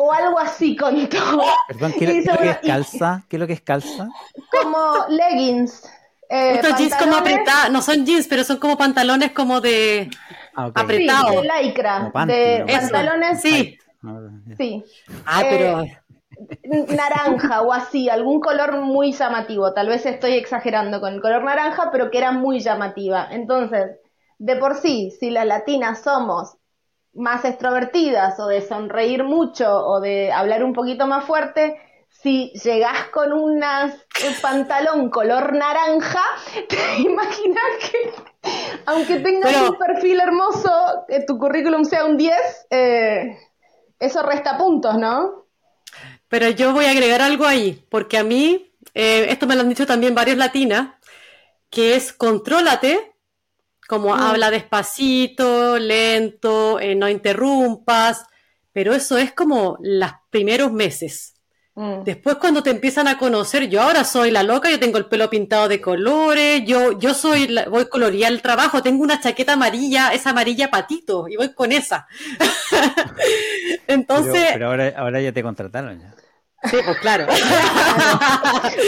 [0.00, 1.42] O algo así contó.
[1.66, 3.24] Perdón, ¿qué, ¿qué, lo que es calza?
[3.28, 4.08] ¿Qué es lo que es calza?
[4.50, 5.82] Como leggings.
[6.30, 10.10] Eh, Estos jeans como apretados, no son jeans, pero son como pantalones como de
[10.54, 10.84] ah, okay.
[10.84, 11.30] apretados.
[11.30, 12.66] Sí, de lycra, panty, de ¿no?
[12.66, 13.40] pantalones.
[13.40, 13.78] Sí.
[14.56, 14.84] Sí.
[15.24, 15.80] Ah, pero...
[15.80, 15.98] Eh,
[16.88, 19.72] naranja o así, algún color muy llamativo.
[19.72, 23.28] Tal vez estoy exagerando con el color naranja, pero que era muy llamativa.
[23.30, 23.98] Entonces,
[24.38, 26.56] de por sí, si las latinas somos
[27.12, 33.08] más extrovertidas o de sonreír mucho o de hablar un poquito más fuerte, si llegás
[33.12, 33.60] con un
[34.40, 36.22] pantalón color naranja,
[36.68, 38.12] te imaginas que
[38.86, 40.70] aunque tengas un perfil hermoso,
[41.06, 43.38] que tu currículum sea un 10, eh,
[43.98, 45.47] eso resta puntos, ¿no?
[46.28, 49.68] Pero yo voy a agregar algo ahí, porque a mí, eh, esto me lo han
[49.68, 50.90] dicho también varios latinas,
[51.70, 53.12] que es contrólate,
[53.88, 54.20] como mm.
[54.20, 58.26] habla despacito, lento, eh, no interrumpas,
[58.72, 61.34] pero eso es como los primeros meses.
[61.74, 62.02] Mm.
[62.02, 65.30] Después cuando te empiezan a conocer, yo ahora soy la loca, yo tengo el pelo
[65.30, 69.52] pintado de colores, yo, yo soy, la, voy a colorear el trabajo, tengo una chaqueta
[69.52, 72.08] amarilla, esa amarilla patito, y voy con esa.
[73.86, 74.32] Entonces...
[74.32, 76.17] Pero, pero, ahora, ahora ya te contrataron ya.
[76.64, 77.26] Sí, pues claro.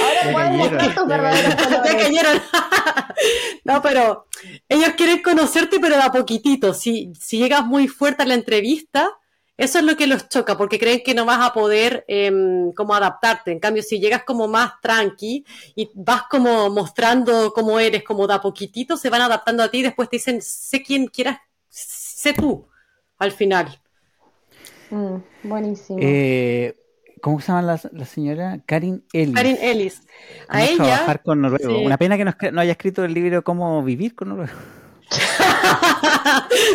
[0.03, 1.33] Ahora
[1.85, 2.43] ya cayeron.
[3.65, 4.27] no, pero
[4.69, 6.75] ellos quieren conocerte, pero de a poquitito.
[6.75, 9.17] Si, si llegas muy fuerte a la entrevista,
[9.61, 12.33] eso es lo que los choca, porque creen que no vas a poder eh,
[12.75, 13.53] como adaptarte.
[13.53, 15.45] En cambio, si llegas como más tranqui
[15.77, 19.79] y vas como mostrando cómo eres, como de a poquitito, se van adaptando a ti
[19.79, 22.67] y después te dicen, sé quién quieras, sé tú,
[23.19, 23.81] al final.
[24.89, 25.99] Mm, buenísimo.
[26.01, 26.75] Eh,
[27.23, 28.61] ¿Cómo se llama la, la señora?
[28.67, 29.35] Karin Ellis.
[29.35, 30.03] Karin Ellis.
[30.49, 30.85] A Vamos ella.
[30.85, 31.79] trabajar con noruego.
[31.79, 31.85] sí.
[31.85, 34.53] Una pena que no, haya escrito el libro Cómo vivir con noruego.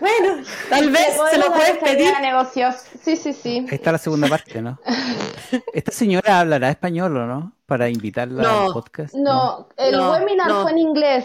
[0.00, 2.14] bueno, tal vez se lo puedes pedir.
[2.14, 2.76] a negocios.
[3.02, 3.66] Sí, sí, sí.
[3.68, 4.78] Ahí está la segunda parte, ¿no?
[5.74, 7.52] Esta señora hablará español, ¿o no?
[7.66, 8.66] Para invitarla No.
[8.66, 9.14] al podcast.
[9.14, 10.62] No, el No, webinar no.
[10.62, 11.24] fue en inglés.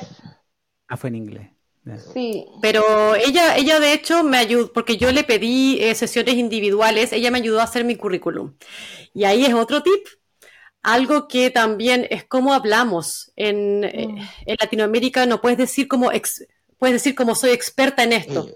[0.88, 1.50] Ah, fue en inglés.
[2.14, 2.46] Sí.
[2.62, 7.30] Pero ella, ella de hecho me ayudó, porque yo le pedí eh, sesiones individuales, ella
[7.32, 8.56] me ayudó a hacer mi currículum.
[9.14, 10.06] Y ahí es otro tip,
[10.82, 13.32] algo que también es cómo hablamos.
[13.36, 14.18] En, eh, Mm.
[14.48, 16.46] en Latinoamérica no puedes decir como, ex-
[16.78, 18.50] puedes decir como soy experta en esto.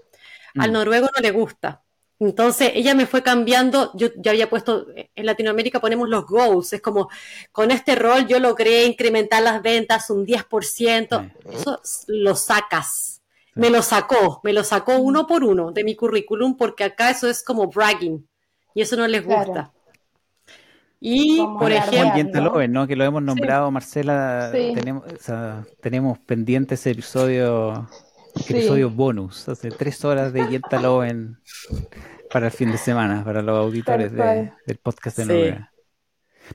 [0.56, 0.72] Al Mm.
[0.74, 1.82] noruego no le gusta.
[2.18, 6.82] Entonces ella me fue cambiando, yo ya había puesto, en Latinoamérica ponemos los goals, es
[6.82, 7.08] como,
[7.50, 11.56] con este rol yo logré incrementar las ventas un 10%, Sí.
[11.56, 13.19] eso lo sacas.
[13.60, 17.28] Me lo sacó, me lo sacó uno por uno de mi currículum porque acá eso
[17.28, 18.26] es como bragging
[18.74, 19.44] y eso no les Claro.
[19.46, 19.72] gusta.
[21.02, 22.44] Y, Como por ejemplo, ¿no?
[22.52, 22.86] Loven, ¿no?
[22.86, 24.50] Que lo hemos nombrado, Marcela.
[24.52, 24.72] Sí.
[24.74, 27.88] Tenemos, o sea, tenemos pendiente ese episodio,
[28.36, 28.52] Sí.
[28.54, 29.48] episodio bonus.
[29.48, 31.38] Hace tres horas de Yenta Loven
[32.30, 35.28] para el fin de semana, para los auditores de- del podcast de Sí.
[35.28, 35.69] Noruega.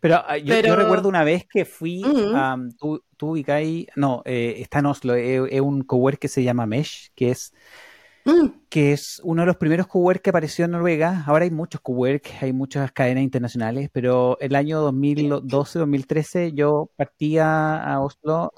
[0.02, 2.36] Pero ah, yo, recuerdo una vez que fui, Ujú.
[2.36, 6.66] a tú, tú ubicáis- no, eh, está en Oslo, es, un cowork que se llama
[6.66, 7.54] Mesh, que es
[8.26, 11.24] mm, que es uno de los primeros cowork que apareció en Noruega.
[11.28, 18.02] Ahora hay muchos cowork, hay muchas cadenas internacionales, pero el año 2012-2013 yo partía a
[18.02, 18.52] Oslo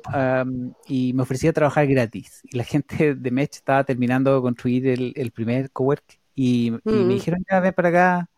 [0.88, 2.41] y me ofrecía trabajar gratis.
[2.43, 6.80] Y la gente de Mech estaba terminando de construir el, el primer cowork y, y
[6.86, 7.08] Mm.
[7.08, 8.30] me dijeron, ya ven para acá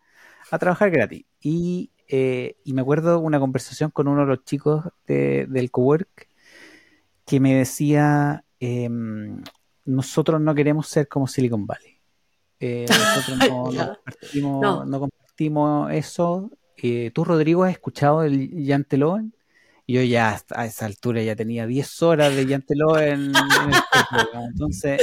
[0.51, 1.25] a trabajar gratis.
[1.41, 6.28] Y, eh, y me acuerdo una conversación con uno de los chicos de- del cowork
[7.26, 9.43] que me decía, em,
[9.86, 12.00] nosotros no queremos ser como Silicon Valley.
[12.60, 12.86] Eh,
[13.38, 14.86] nosotros no, compartimos, No.
[14.86, 16.52] no compartimos eso.
[16.82, 19.34] Eh, ¿Tú, Rodrigo, has escuchado el Yanteloven?
[19.34, 19.38] Y
[19.93, 23.75] yo ya a esa altura ya tenía 10 horas de Yanteloven en el.
[24.52, 24.99] Entonces,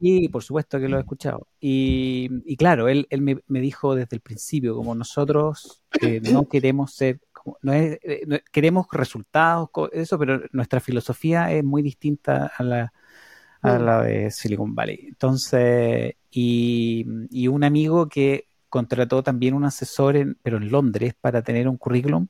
[0.00, 1.46] y por supuesto que lo he escuchado.
[1.60, 6.44] Y, y claro, él, él me, me dijo desde el principio, como nosotros eh, no
[6.48, 11.82] queremos ser, como, no es, eh, no- queremos resultados, eso, pero nuestra filosofía es muy
[11.82, 12.92] distinta a la,
[13.62, 15.06] a la de Silicon Valley.
[15.08, 21.42] Entonces, y, y un amigo que contrató también un asesor, en- pero en Londres, para
[21.42, 22.28] tener un currículum,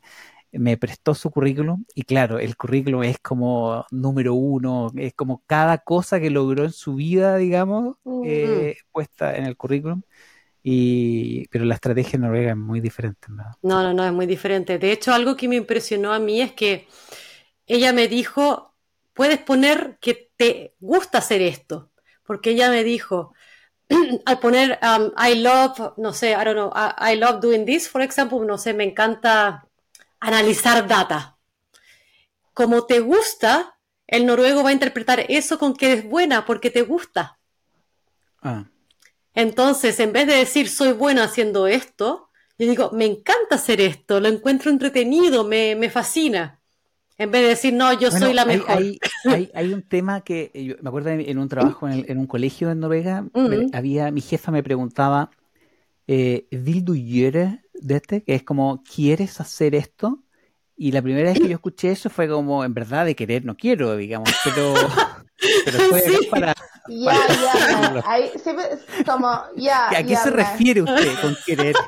[0.53, 5.79] me prestó su currículum y claro, el currículum es como número uno, es como cada
[5.79, 10.03] cosa que logró en su vida, digamos, eh, puesta en el currículum.
[10.65, 13.53] Y, pero la estrategia en Noruega es muy diferente, ¿verdad?
[13.63, 14.79] No, no, no, es muy diferente.
[14.79, 16.87] De hecho, algo que me impresionó a mí es que
[17.67, 18.75] ella me dijo,
[19.13, 21.91] puedes poner que te gusta hacer esto,
[22.25, 23.35] porque ella me dijo,
[24.27, 27.89] al poner um, I love, no sé, I don't know, I, I love doing this,
[27.89, 29.67] for example, no sé, me encanta
[30.29, 31.39] analizar data.
[32.55, 36.81] Como te gusta, el noruego va a interpretar eso con que eres buena porque te
[36.81, 37.39] gusta.
[38.43, 38.65] Ah,
[39.35, 44.21] Entonces, en vez de decir soy bueno haciendo esto, yo digo, me encanta hacer esto,
[44.21, 46.61] lo encuentro entretenido, me, me fascina.
[47.19, 48.79] En vez de decir, no, yo Bueno, soy la mejor.
[48.79, 52.11] Hay, hay, hay un tema que eh, yo me acuerdo en, un trabajo en, el-
[52.11, 53.73] en un colegio en Noruega, me- Mm.
[53.73, 55.31] había mi jefa me preguntaba,
[56.09, 58.23] eh, ¿Vil du gjøre dette?
[58.25, 60.23] Que es como, ¿quieres hacer esto?
[60.77, 63.57] Y la primera vez que yo escuché eso fue como, en verdad, de querer no
[63.57, 64.75] quiero, digamos, pero,
[65.65, 66.29] pero acá Sí.
[66.31, 66.55] para...
[66.89, 68.03] Ya, ya.
[68.07, 68.31] Ahí
[69.07, 69.91] como, ya.
[69.91, 71.77] ¿A qué se refiere usted con querer?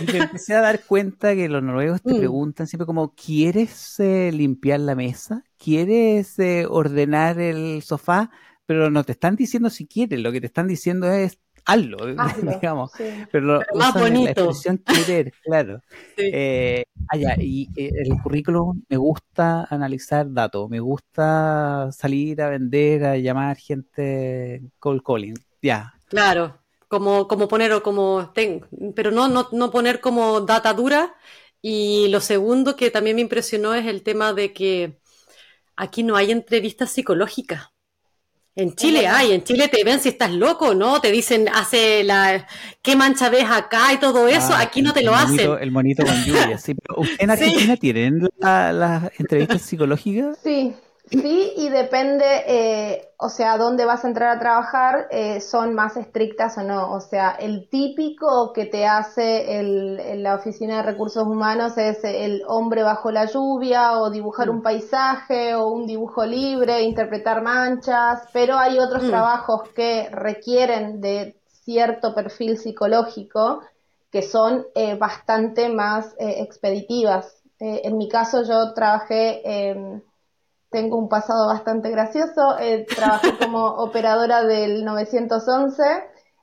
[0.00, 2.18] Y, y me empecé a dar cuenta que los noruegos te Mm.
[2.18, 5.44] preguntan siempre como, ¿quieres eh, limpiar la mesa?
[5.58, 8.30] ¿Quieres eh, ordenar el sofá?
[8.66, 12.52] Pero no te están diciendo si quieres, lo que te están diciendo es hazlo, Hazlo,
[12.60, 12.90] digamos.
[12.96, 13.28] sí.
[13.30, 14.32] Pero, lo Pero más usan la bonito.
[14.32, 15.82] expresión querer, claro.
[16.16, 16.24] Sí.
[16.30, 22.48] Eh, ah, ya, y eh, el currículum me gusta analizar datos, me gusta salir a
[22.50, 25.34] vender, a llamar gente cold calling.
[25.62, 30.72] Ya, Claro, como, como poner o como ten- pero no, no, no poner como data
[30.74, 31.14] dura.
[31.62, 35.00] Y lo segundo que también me impresionó es el tema de que
[35.76, 37.68] aquí no hay entrevistas psicológicas.
[38.56, 41.00] En Chile hay, en Chile te ven si estás loco, ¿no?
[41.00, 42.46] Te dicen, hace la,
[42.82, 45.36] qué mancha ves acá y todo eso, Ah, aquí no te lo el hacen.
[45.36, 46.74] monito- el monito con lluvia, sí.
[46.74, 47.44] Pero ¿usted en Sí.
[47.44, 50.38] Argentina tienen la- las entrevistas psicológicas?
[50.44, 50.72] Sí,
[51.20, 55.96] sí, y depende, eh, o sea, dónde vas a entrar a trabajar, eh, son más
[55.96, 56.92] estrictas o no.
[56.92, 62.02] O sea, el típico que te hace el, en la Oficina de Recursos Humanos es
[62.04, 68.28] el hombre bajo la lluvia, o dibujar un paisaje, o un dibujo libre, interpretar manchas,
[68.32, 69.08] pero hay otros Mm.
[69.08, 73.62] trabajos que requieren de cierto perfil psicológico
[74.10, 77.42] que son eh, bastante más eh, expeditivas.
[77.58, 79.42] Eh, en mi caso yo trabajé,
[80.74, 82.56] tengo un pasado bastante gracioso,
[82.96, 85.82] trabajé como operadora del 911,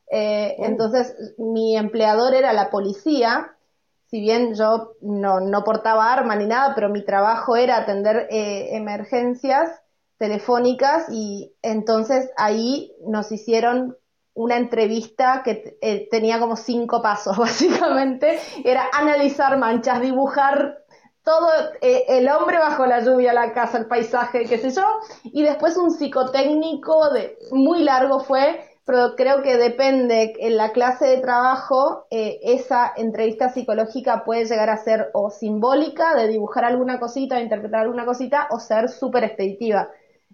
[0.07, 3.57] entonces mi empleador era la policía,
[4.05, 9.81] si bien yo no, no portaba arma ni nada, pero mi trabajo era atender emergencias
[10.17, 13.97] telefónicas y entonces ahí nos hicieron
[14.33, 18.39] una entrevista que eh, tenía como cinco pasos, básicamente.
[18.63, 20.80] Era analizar manchas, dibujar
[21.23, 21.49] todo
[21.81, 24.83] eh, el hombre bajo la lluvia, la casa, el paisaje, qué sé yo.
[25.23, 31.05] Y después un psicotécnico de, muy largo fue, pero creo que depende en la clase
[31.05, 36.99] de trabajo, eh, esa entrevista psicológica puede llegar a ser o simbólica, de dibujar alguna
[36.99, 39.89] cosita, de interpretar alguna cosita, o ser súper expeditiva.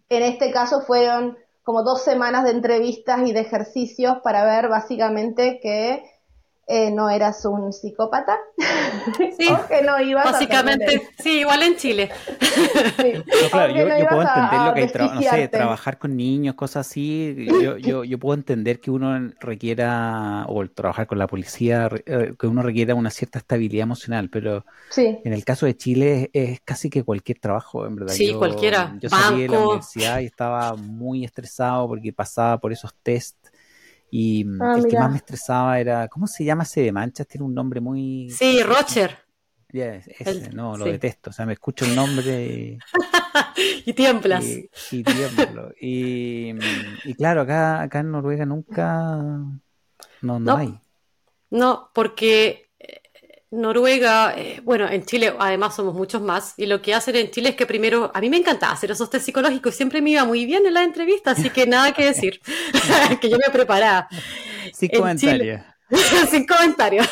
[0.09, 5.59] En este caso fueron como dos semanas de entrevistas y de ejercicios para ver básicamente
[5.61, 6.03] que
[6.69, 8.37] eh, no eras un psicópata.
[9.37, 12.09] Sí, que no ibas básicamente, sí, igual en Chile.
[13.51, 17.47] claro, yo, puedo entender lo que hay, no sé, trabajar con niños, cosas así.
[17.61, 22.47] Yo, yo, yo puedo entender que uno requiera, o trabajar con la policía, eh, que
[22.47, 24.65] uno requiera una cierta estabilidad emocional, pero
[24.97, 28.13] en el caso de Chile es, casi que cualquier trabajo, en verdad.
[28.13, 28.93] Sí, cualquiera.
[28.99, 33.37] Yo salí de la universidad y estaba muy estresado porque pasaba por esos test
[34.09, 37.27] y mm, ah, el que más me estresaba era, ¿cómo se llama ese de manchas?
[37.27, 38.29] Tiene un nombre muy...
[38.29, 39.17] Sí, Roger.
[39.71, 41.29] ese, no, lo detesto.
[41.29, 42.77] O sea, me escucho el nombre
[43.85, 44.45] y tiemblas.
[44.45, 45.71] Y, y tiemblo.
[45.79, 46.53] Y,
[47.05, 49.17] y, claro, acá, acá en Noruega nunca...
[50.21, 50.79] No, no, hay.
[51.49, 52.66] No, porque
[53.49, 57.49] Noruega, eh, bueno, en Chile además somos muchos más, y lo que hacen en Chile
[57.49, 60.45] es que primero, a mí me encanta hacer esos test psicológicos, siempre me iba muy
[60.45, 62.41] bien en la entrevista, así que nada que decir,
[63.21, 64.09] que yo me preparaba.
[64.73, 65.61] Sin comentarios.
[66.29, 67.07] Sin comentarios.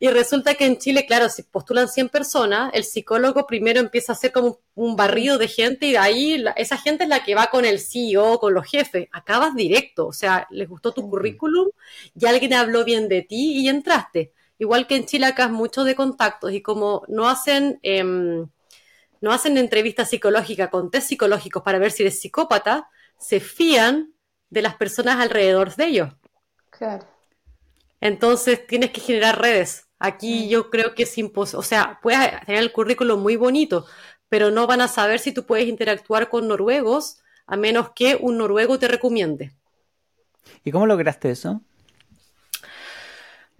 [0.00, 4.16] y resulta que en Chile, claro, si postulan 100 personas, el psicólogo primero empieza a
[4.16, 7.46] hacer como un barrido de gente y de ahí esa gente es la que va
[7.46, 9.06] con el CEO, con los jefes.
[9.12, 11.68] Acabas directo, o sea, les gustó tu currículum
[12.18, 14.32] y alguien habló bien de ti y entraste.
[14.58, 18.48] Igual que en Chile acá es mucho de contactos y como no hacen, em,
[19.20, 22.88] no hacen entrevistas psicológicas con test psicológicos para ver si eres psicópata,
[23.18, 24.14] se fían
[24.50, 26.12] de las personas alrededor de ellos.
[26.70, 27.06] Claro.
[28.00, 29.88] Entonces tienes que generar redes.
[29.98, 30.48] Aquí mm.
[30.48, 33.86] yo creo que es imposible, o sea, puedes tener el currículum muy bonito,
[34.28, 38.38] pero no van a saber si tú puedes interactuar con noruegos a menos que un
[38.38, 39.52] noruego te recomiende.
[40.64, 41.60] ¿Y cómo lograste eso?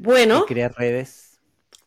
[0.03, 0.47] Bueno.
[0.47, 1.39] crear redes.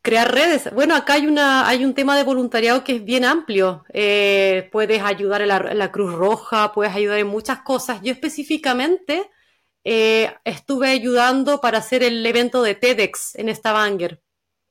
[0.02, 0.72] Crear redes.
[0.74, 3.84] Bueno, acá hay, una, hay un tema de voluntariado que es bien amplio.
[3.92, 8.02] Eh, puedes ayudar en la, Cruz Roja, puedes ayudar en muchas cosas.
[8.04, 9.30] Yo específicamente
[9.84, 14.22] eh, estuve ayudando para hacer el evento de TEDx en Stavanger.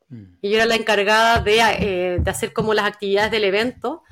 [0.08, 0.24] Mm.
[0.40, 4.04] Y yo era la encargada de, eh, de, hacer como las actividades del evento.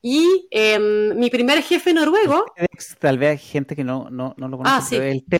[0.00, 2.46] Y em, mi primer jefe noruego.
[2.56, 4.96] TEDx, tal vez hay gente que no, no, no lo conoce, ah, sí.
[4.96, 5.38] el TED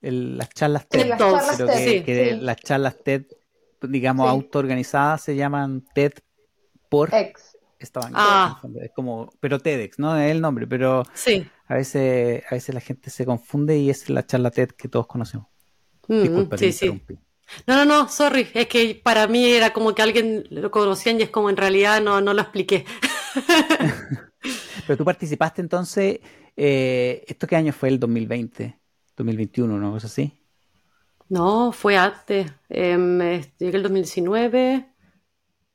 [0.00, 3.26] las charlas TED, que, las charlas TED,
[3.82, 6.12] digamos, autoorganizadas se llaman TED
[6.88, 7.10] por
[7.78, 8.60] Estaban ah.
[8.82, 10.16] es como, pero TEDx, ¿no?
[10.18, 11.46] Es el nombre, pero sí.
[11.68, 15.06] a veces, a veces la gente se confunde y es la charla TED que todos
[15.06, 15.46] conocemos.
[16.08, 17.00] Mm, Disculpa, sí, sí.
[17.66, 21.22] No, no, no, sorry, es que para mí era como que alguien lo conocían y
[21.22, 22.84] es como en realidad no, no lo expliqué.
[24.86, 26.18] pero tú participaste entonces,
[26.56, 28.76] eh, ¿esto qué año fue el 2020?
[29.18, 29.96] 2021, ¿no?
[29.96, 30.32] ¿Es así?
[31.28, 32.50] No, fue antes.
[32.70, 34.88] Eh, llegué el 2019.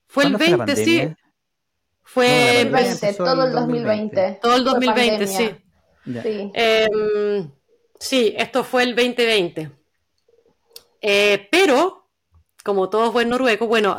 [0.08, 1.14] Fue el 20, sí.
[2.02, 4.40] Fue el 20, todo el 2020.
[4.42, 5.50] Todo el 2020, sí.
[6.06, 6.52] Sí.
[6.54, 7.52] Em,
[8.00, 9.72] sí, esto fue el 2020.
[11.02, 12.10] Eh, pero,
[12.64, 13.96] como todos buen noruegos, bueno,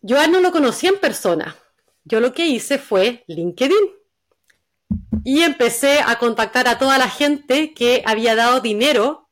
[0.00, 1.56] yo a él no lo conocí en persona.
[2.04, 4.03] Yo lo que hice fue LinkedIn.
[5.24, 9.30] Y empecé a contactar a toda la gente que había dado dinero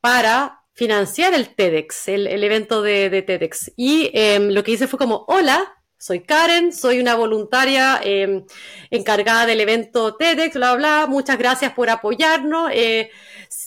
[0.00, 3.72] para financiar el TEDx, el, evento de, TEDx.
[3.76, 8.44] Y em, lo que hice fue como, hola, soy Karen, soy una voluntaria em,
[8.90, 12.70] encargada del evento TEDx, bla, bla, muchas gracias por apoyarnos.
[12.72, 13.10] Eh,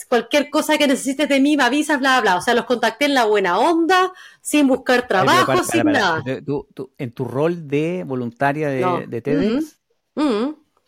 [0.08, 2.38] cualquier cosa que necesites de mí, me avisas, bla, bla.
[2.38, 6.24] O sea, los contacté en la buena onda, sin buscar trabajo, sin nada.
[6.26, 9.78] en tu rol de voluntaria de, TEDx,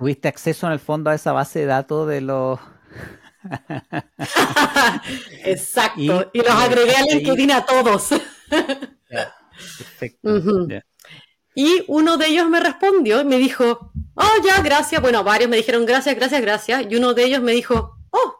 [0.03, 2.59] ¿Tuviste acceso en el fondo a esa base de datos de los...
[5.45, 8.09] Exacto, y, los agregué a LinkedIn a todos.
[8.49, 10.41] perfecto.
[11.55, 15.01] Y uno de ellos me respondió y me dijo, oh, ya, gracias.
[15.01, 16.85] Bueno, varios me dijeron gracias, gracias, gracias.
[16.89, 18.35] Y uno de ellos me dijo, oh,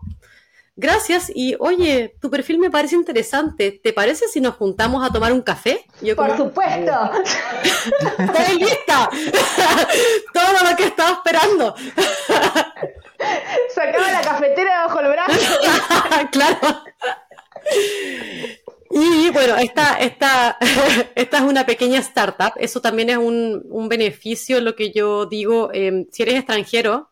[0.75, 3.71] gracias y oye, tu perfil me parece interesante.
[3.83, 5.85] ¿Te parece si nos juntamos a tomar un café?
[6.15, 6.91] Por supuesto.
[8.19, 9.09] Estoy lista.
[10.33, 11.75] Todo lo que estaba esperando.
[13.73, 15.39] Sacaba la cafetera bajo el brazo.
[16.31, 16.83] claro.
[18.91, 20.57] Y bueno, esta, esta,
[21.15, 22.53] esta es una pequeña startup.
[22.57, 25.71] Eso también es un, un beneficio, lo que yo digo.
[25.73, 27.09] eh, si eres extranjero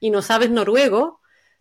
[0.00, 1.17] y no sabes noruego,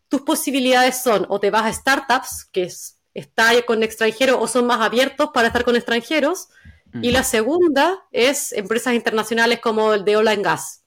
[0.09, 4.65] tus posibilidades son o te vas a startups, que es, está con extranjeros, o son
[4.65, 6.47] más abiertos para estar con extranjeros.
[7.01, 10.83] Y la segunda es empresas internacionales como el de Ola en Gas.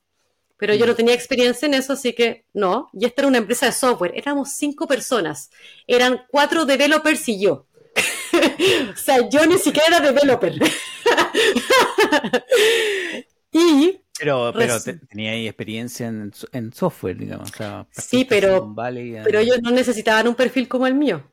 [0.57, 2.91] Pero yo no tenía experiencia en eso, así que no.
[2.93, 4.13] Y esta era una empresa de software.
[4.17, 5.51] Éramos cinco personas.
[5.87, 7.67] Eran cuatro developers y yo.
[8.93, 10.55] o sea, yo ni siquiera era developer.
[13.53, 17.51] y Pero, pero te- tenía ahí experiencia en, en software, digamos.
[17.51, 18.75] o sea, Sí, pero-
[19.25, 21.33] pero ellos no necesitaban un perfil como el mío.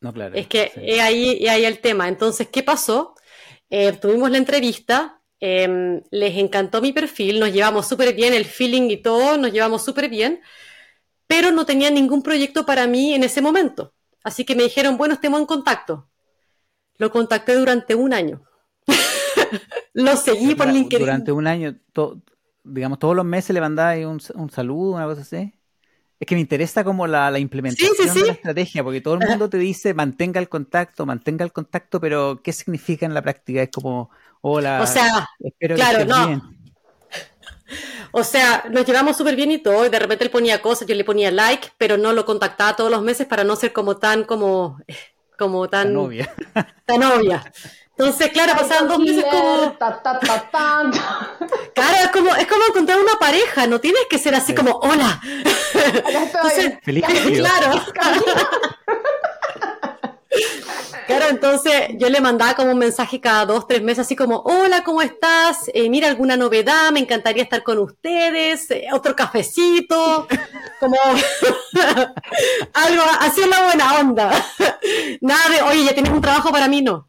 [0.00, 0.34] No, claro.
[0.36, 0.80] Es que sí.
[0.84, 2.06] es ahí, es ahí el tema.
[2.08, 3.14] Entonces, ¿qué pasó?
[3.68, 8.88] Eh, tuvimos la entrevista, eh, les encantó mi perfil, nos llevamos súper bien, el feeling
[8.90, 10.40] y todo, nos llevamos súper bien,
[11.26, 13.92] pero no tenían ningún proyecto para mí en ese momento.
[14.24, 16.08] Así que me dijeron, bueno, estemos en contacto.
[16.96, 18.42] Lo contacté durante un año.
[19.94, 21.00] Lo seguí por LinkedIn.
[21.06, 22.20] Durante un año, to-
[22.64, 25.52] digamos, todos los meses le ahí un, un saludo, una cosa así.
[26.20, 28.20] Es que me interesa como la, la implementación Sí, sí, sí.
[28.20, 32.00] de la estrategia, porque todo el mundo te dice mantenga el contacto, mantenga el contacto,
[32.00, 33.62] pero ¿qué significa en la práctica?
[33.62, 36.26] Es como, hola, O sea, espero claro, que estés no.
[36.26, 36.42] bien.
[38.12, 40.94] O sea, nos llevamos súper bien y todo, y de repente él ponía cosas, yo
[40.94, 44.24] le ponía like, pero no lo contactaba todos los meses para no ser como tan,
[44.24, 44.80] como,
[45.38, 46.32] como tan, novia.
[46.86, 47.52] tan obvia.
[47.98, 50.82] Entonces, claro, pasaban dos meses como, Ta, ta, ta, ta.
[51.74, 55.20] claro, es como, es como encontrar una pareja, no tienes que ser así como, hola.
[56.06, 57.82] Entonces, Feliz claro.
[61.08, 64.84] Claro, entonces yo le mandaba como un mensaje cada dos, tres meses, así como, hola,
[64.84, 65.68] ¿cómo estás?
[65.74, 70.28] Eh, mira, alguna novedad, me encantaría estar con ustedes, Eh, otro cafecito,
[70.78, 70.96] como
[72.74, 74.30] algo así en la buena onda.
[75.20, 77.08] Nada de, oye, ya tienes un trabajo para mí, no.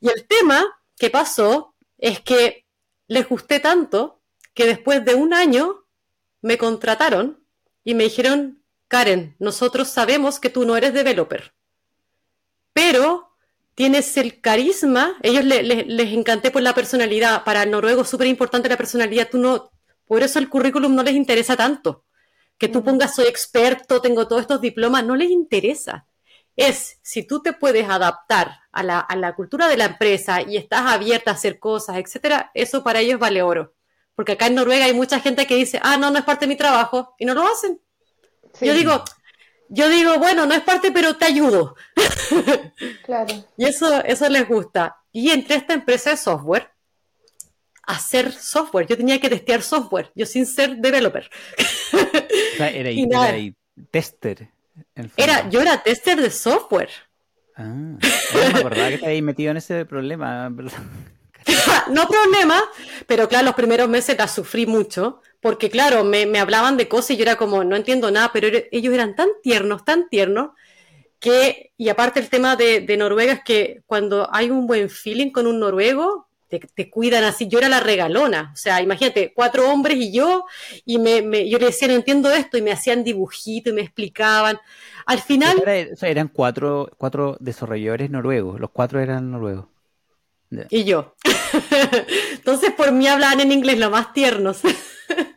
[0.00, 0.64] Y el tema
[0.98, 2.66] que pasó es que
[3.08, 4.20] les gusté tanto
[4.54, 5.86] que después de un año
[6.42, 7.44] me contrataron
[7.84, 11.54] y me dijeron, Karen, nosotros sabemos que tú no eres developer,
[12.72, 13.30] pero
[13.74, 18.08] tienes el carisma, ellos le- le- les encanté por la personalidad, para el noruego es
[18.08, 19.70] súper importante la personalidad, tú no,
[20.06, 22.04] por eso el currículum no les interesa tanto,
[22.58, 26.06] que tú pongas soy experto, tengo todos estos diplomas, no les interesa.
[26.56, 30.56] Es si tú te puedes adaptar a la, a la cultura de la empresa y
[30.56, 33.74] estás abierta a hacer cosas, etcétera, eso para ellos vale oro.
[34.14, 36.50] Porque acá en Noruega hay mucha gente que dice, ah, no, no es parte de
[36.50, 37.80] mi trabajo, y no lo hacen.
[38.52, 39.04] Sí, Yo digo,
[39.68, 41.76] yo digo, bueno, no es parte, pero te ayudo.
[43.04, 43.44] Claro.
[43.58, 44.96] Y eso, eso les gusta.
[45.12, 46.70] Y entré a esta empresa de software
[47.90, 48.86] hacer software.
[48.86, 51.28] Yo tenía que testear software, yo sin ser developer.
[51.92, 53.54] O sea, era, Y era
[53.90, 54.48] tester.
[55.16, 56.90] Era, yo era tester de software.
[57.56, 57.98] Ah, no
[58.52, 60.78] me acordaba que te habías metido en ese problema, ¿verdad?
[61.90, 62.62] no problema,
[63.06, 67.12] pero claro, los primeros meses la sufrí mucho, porque claro, me, me hablaban de cosas
[67.12, 70.50] y yo era como, no entiendo nada, pero ellos eran tan tiernos, tan tiernos,
[71.18, 75.30] que, y aparte el tema de, de Noruega es que cuando hay un buen feeling
[75.30, 79.70] con un noruego, te, te cuidan así, yo era la regalona, o sea, imagínate, cuatro
[79.70, 80.44] hombres y yo,
[80.84, 83.82] y me, me- yo le decía, no entiendo esto, y me hacían dibujitos y me
[83.82, 84.58] explicaban.
[85.06, 89.66] Al final, Era- o sea, eran cuatro, cuatro desarrolladores noruegos, los cuatro eran noruegos.
[90.68, 91.14] Y yo.
[92.32, 94.60] Entonces por mí hablaban en inglés lo más tiernos.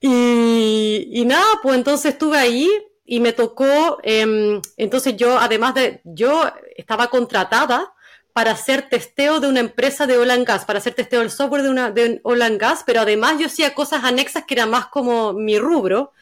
[0.00, 2.68] y, y nada, pues entonces estuve ahí
[3.04, 6.44] y me tocó, em, entonces yo, además de, yo
[6.76, 7.92] estaba contratada
[8.32, 11.62] para hacer testeo de una empresa de oil and gas, para hacer testeo del software
[11.62, 14.86] de una de oil and gas, pero además yo hacía cosas anexas que eran más
[14.86, 16.12] como mi rubro,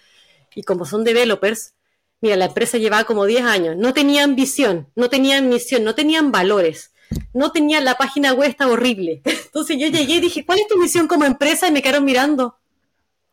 [0.54, 1.74] y como son developers,
[2.20, 6.32] mira, la empresa llevaba como 10 años, no tenían visión, no tenían misión, no tenían
[6.32, 6.92] valores,
[7.32, 9.22] no tenían la página web, estaba horrible.
[9.24, 11.68] Entonces yo llegué y dije, ¿cuál es tu misión como empresa?
[11.68, 12.56] Y me quedaron mirando.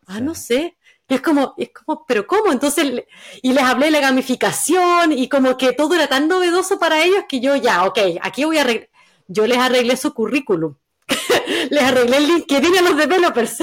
[0.05, 0.76] Ah, no sé.
[1.07, 2.51] Es como, es como, pero ¿cómo?
[2.51, 3.05] Entonces,
[3.41, 7.23] y les hablé de la gamificación y como que todo era tan novedoso para ellos
[7.29, 8.89] que yo ya, ok, aquí voy a arreglar.
[9.27, 10.75] Yo les arreglé su currículum.
[11.69, 13.57] les arreglé el LinkedIn a los developers.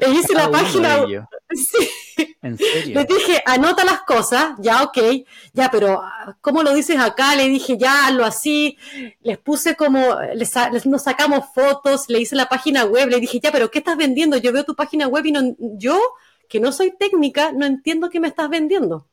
[0.00, 1.06] Les hice Cada la página.
[1.50, 1.88] Sí.
[2.42, 2.94] ¿En serio?
[2.94, 4.98] Les dije, anota las cosas, ya, ok,
[5.52, 7.34] ya, pero ah, ¿cómo lo dices acá?
[7.34, 8.76] Le dije, ya, hazlo así.
[9.22, 10.52] Les puse como, les,
[10.86, 14.36] nos sacamos fotos, le hice la página web, le dije, ya, pero ¿qué estás vendiendo?
[14.36, 16.00] Yo veo tu página web y no, yo
[16.48, 19.06] que no soy técnica, no entiendo qué me estás vendiendo.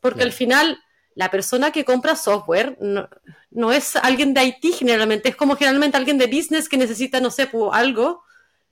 [0.00, 0.78] Porque al final,
[1.14, 6.18] la persona que compra software no, es alguien de IT generalmente, es como generalmente alguien
[6.18, 8.22] de business que necesita, no sé, pues, algo.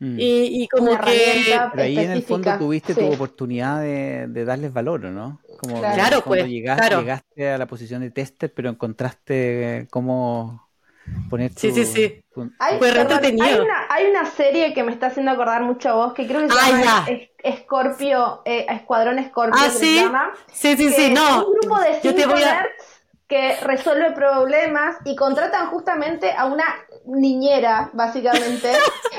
[0.00, 0.16] Mm.
[0.18, 1.54] Y, como que...
[1.76, 5.40] ahí en el fondo tuviste tu oportunidad de, darles valor, ¿no?
[5.58, 10.68] Como claro, pues, llegaste, llegaste a la posición de tester, pero encontraste cómo
[11.28, 12.24] poner Sí, sí, sí.
[12.60, 16.50] Hay, hay, una, serie que me está haciendo acordar mucho a vos, que creo que
[16.50, 17.06] se llama
[17.62, 19.78] Scorpio, eh, Escuadrón Scorpio, ah, ¿sí?
[19.78, 20.32] se llama.
[20.52, 21.44] Sí, sí, sí, no.
[21.44, 22.97] un grupo de cinco nerds
[23.28, 26.64] que resuelve problemas y contratan justamente a una
[27.04, 28.72] niñera, básicamente.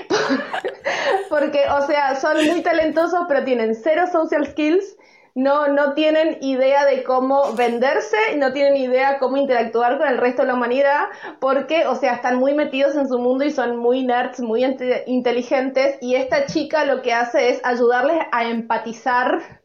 [1.29, 4.97] Porque, o sea, son muy talentosos, pero tienen cero social skills
[5.35, 10.41] no, no tienen idea de cómo venderse, no tienen idea cómo interactuar con el resto
[10.41, 11.05] de la humanidad,
[11.39, 14.65] porque, o sea, están muy metidos en su mundo y son muy nerds, muy
[15.05, 19.58] inteligentes, y esta chica lo que hace es ayudarles a empatizar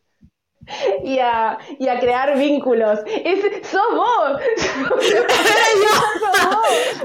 [1.05, 3.01] y a, y a crear vínculos.
[3.07, 3.41] Es,
[3.71, 4.41] ¡Sos vos!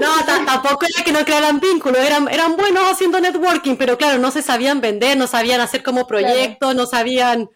[0.00, 0.08] no,
[0.46, 4.42] tampoco era que no crearan vínculos, eran, eran buenos haciendo networking, pero claro, no se
[4.42, 7.50] sabían vender, no sabían hacer como proyectos, no sabían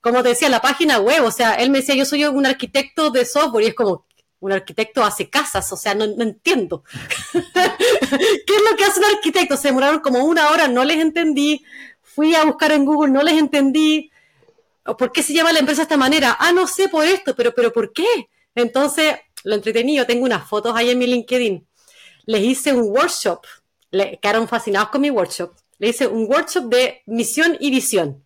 [0.00, 3.10] como te decía, la página web, o sea, él me decía, yo soy un arquitecto
[3.10, 4.06] de software y es como,
[4.40, 6.84] un arquitecto hace casas, o sea, no, entiendo.
[7.32, 9.56] ¿Qué es lo que hace un arquitecto?
[9.56, 11.64] Se demoraron como una hora, no les entendí.
[12.02, 14.10] Fui a buscar en Google, no les entendí.
[14.98, 16.36] ¿Por qué se llama la empresa de esta manera?
[16.38, 18.28] Ah, no sé por esto, pero, pero ¿por qué?
[18.54, 21.66] Entonces, lo entretenido, tengo unas fotos ahí en mi LinkedIn.
[22.26, 23.44] Les hice un workshop,
[23.90, 25.52] le, quedaron fascinados con mi workshop.
[25.78, 28.24] Le hice un workshop de misión y visión.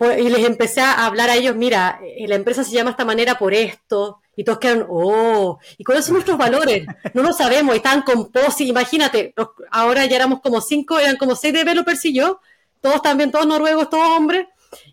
[0.00, 3.04] Y les empecé a hablar a ellos, mira, eh, la empresa se llama de esta
[3.04, 6.86] manera por esto, y todos quedaron, oh, ¿y cuáles son nuestros valores?
[7.12, 9.34] No lo sabemos, estaban con post imagínate,
[9.72, 12.40] ahora ya éramos como cinco, eran como seis developers y yo,
[12.80, 14.46] todos también, todos noruegos, todos hombres,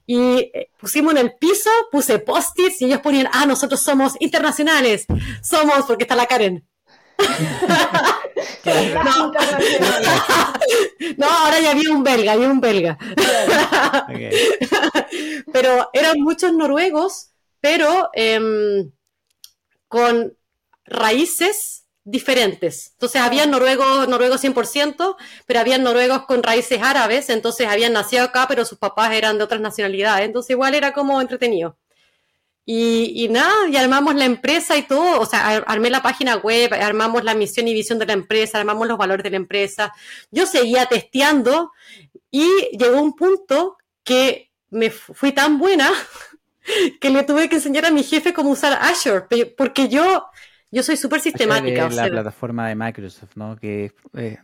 [0.06, 5.06] y eh, pusimos en el piso, puse post-its y ellos ponían, ah, nosotros somos internacionales,
[5.42, 6.68] somos, porque está la Karen,
[11.18, 11.28] no.
[11.28, 12.98] ahora ya había un belga, había un belga.
[15.54, 17.32] pero eran muchos noruegos,
[17.62, 18.92] pero em,
[19.88, 20.38] con
[20.86, 22.92] raíces diferentes.
[22.94, 28.46] Entonces había noruegos, noruegos 100%, pero había noruegos con raíces árabes, entonces habían nacido acá,
[28.48, 31.78] pero sus papás eran de otras nacionalidades, entonces igual era como entretenido.
[32.68, 37.24] Y, nada, y armamos la empresa y todo, o sea, armé la página web, armamos
[37.24, 39.94] la misión y visión de la empresa, armamos los valores de la empresa.
[40.32, 41.72] Yo seguía testeando
[42.32, 45.92] y llegó un punto que me fui tan buena
[47.00, 50.26] que le tuve que enseñar a mi jefe cómo usar Azure, porque yo,
[50.76, 51.88] yo soy súper sistemática.
[51.88, 53.56] Es la plataforma de Microsoft, ¿no?
[53.56, 54.38] Que eh,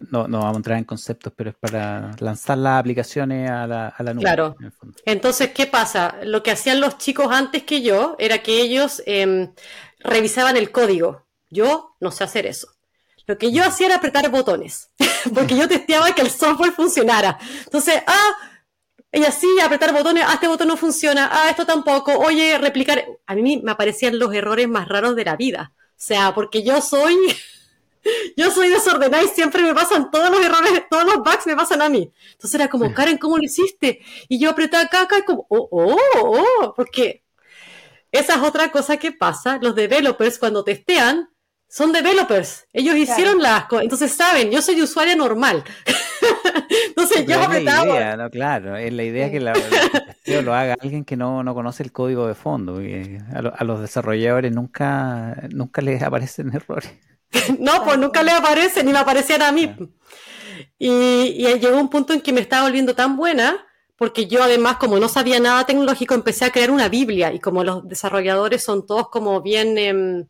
[0.00, 3.88] no, no vamos a entrar en conceptos, pero es para lanzar las aplicaciones a la,
[3.88, 4.24] a la nube.
[4.24, 4.56] Claro.
[5.04, 6.16] Entonces, ¿qué pasa?
[6.24, 9.52] Lo que hacían los chicos antes que yo era que ellos em,
[10.00, 11.24] revisaban el código.
[11.50, 12.66] Yo no sé hacer eso.
[13.28, 14.90] Lo que yo hacía era apretar botones,
[15.34, 17.38] porque yo testeaba que el software funcionara.
[17.64, 18.32] Entonces, ah,
[19.12, 23.04] y así apretar botones, ah, este botón no funciona, ah, esto tampoco, oye, replicar.
[23.26, 25.72] A mí me aparecían los errores más raros de la vida.
[25.96, 27.16] O sea, porque yo soy
[28.36, 31.82] yo soy desordenada y siempre me pasan todos los errores, todos los bugs me pasan
[31.82, 32.12] a mí.
[32.32, 34.00] Entonces era como, Karen, ¿cómo lo hiciste?
[34.28, 37.24] Y yo apretaba acá, y como, oh, oh, oh, porque
[38.12, 39.58] esa es otra cosa que pasa.
[39.60, 41.30] Los developers cuando testean,
[41.76, 42.66] son developers.
[42.72, 43.82] Ellos hicieron las cosas.
[43.82, 45.62] Entonces saben, yo soy usuaria normal.
[46.88, 47.84] Entonces yo apretaba.
[47.84, 49.52] Idea, no, claro, es la idea que la,
[50.42, 52.80] lo haga alguien que no, no, conoce el código de fondo.
[52.80, 56.90] A, a, los desarrolladores nunca, nunca les aparecen errores.
[57.58, 59.76] no, pues nunca le aparece, ni me aparecían a mí.
[60.78, 63.66] Y, llegó un punto en que me estaba volviendo tan buena,
[63.96, 67.64] porque yo además, como no sabía nada tecnológico, empecé a crear una Biblia, y como
[67.64, 69.76] los desarrolladores son todos como bien...
[69.76, 70.26] Em,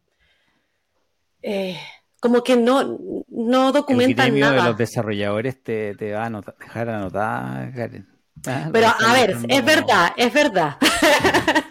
[1.47, 1.79] eh,
[2.21, 4.63] como que no, no documentan el nada.
[4.63, 7.73] de los desarrolladores te, te va a dejar anotar,
[8.45, 10.77] ah, Pero a ver, es verdad, es verdad.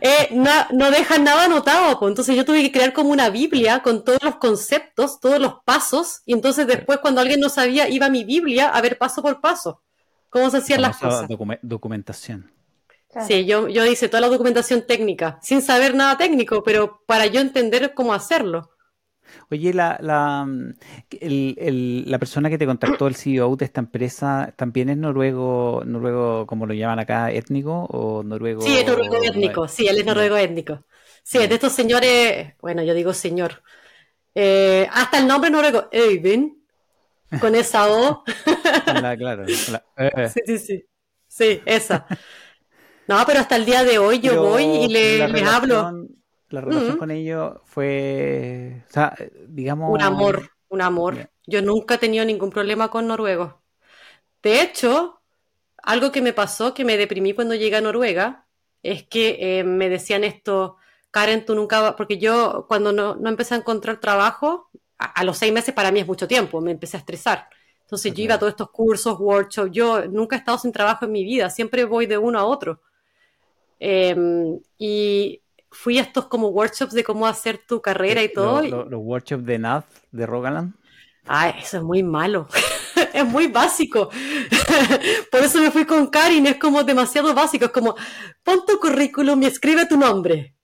[0.00, 1.98] Eh, no, no dejan nada anotado.
[1.98, 2.10] Pues.
[2.10, 6.22] Entonces yo tuve que crear como una Biblia con todos los conceptos, todos los pasos.
[6.24, 9.40] Y entonces después cuando alguien no sabía, iba a mi Biblia a ver paso por
[9.40, 9.82] paso
[10.30, 11.28] cómo se hacían las cosas.
[11.62, 12.52] documentación.
[13.26, 17.40] Sí, yo, yo hice toda la documentación técnica, sin saber nada técnico, pero para yo
[17.40, 18.70] entender cómo hacerlo.
[19.50, 20.46] Oye, la, la,
[21.20, 26.46] el, la persona que te contactó, el CEO de esta empresa, ¿también es noruego, noruego
[26.46, 28.62] como lo llaman acá, étnico o noruego?
[28.62, 30.84] Sí, es noruego étnico, sí, él es noruego étnico.
[31.22, 33.62] Sí, es de estos señores, bueno, yo digo señor,
[34.34, 36.52] eh, hasta el nombre noruego, Eyvind,
[37.40, 38.24] con esa O.
[39.18, 39.44] claro.
[39.46, 40.28] Eh, eh.
[40.28, 40.84] Sí, sí, sí.
[41.26, 42.06] Sí, esa.
[43.06, 45.92] No, pero hasta el día de hoy yo Pero voy y le, la les hablo.
[46.50, 46.98] La relación Mm.
[46.98, 49.14] con ellos fue, o sea,
[49.46, 49.90] digamos...
[49.92, 51.30] Un amor, un amor.
[51.46, 53.54] Yo nunca he tenido ningún problema con noruegos.
[54.42, 55.20] De hecho,
[55.82, 58.46] algo que me pasó, que me deprimí cuando llegué a Noruega,
[58.82, 60.76] es que eh, me decían esto,
[61.10, 65.24] Karen, tú nunca, va-", porque yo cuando no, no empecé a encontrar trabajo, a, a
[65.24, 67.48] los seis meses para mí es mucho tiempo, me empecé a estresar.
[67.82, 71.12] Entonces yo iba a todos estos cursos, workshops, yo nunca he estado sin trabajo en
[71.12, 72.80] mi vida, siempre voy de uno a otro.
[73.80, 74.14] Eh,
[74.78, 75.40] y
[75.70, 78.62] fui a estos como workshops de cómo hacer tu carrera y todo.
[78.62, 80.74] Los workshops de NAV de Rogaland.
[81.26, 82.48] Ay, eso es muy malo.
[83.12, 84.08] es muy básico.
[85.30, 87.66] Por eso me fui con Karin, es como demasiado básico.
[87.66, 87.94] Es como,
[88.42, 90.54] pon tu currículum y escribe tu nombre.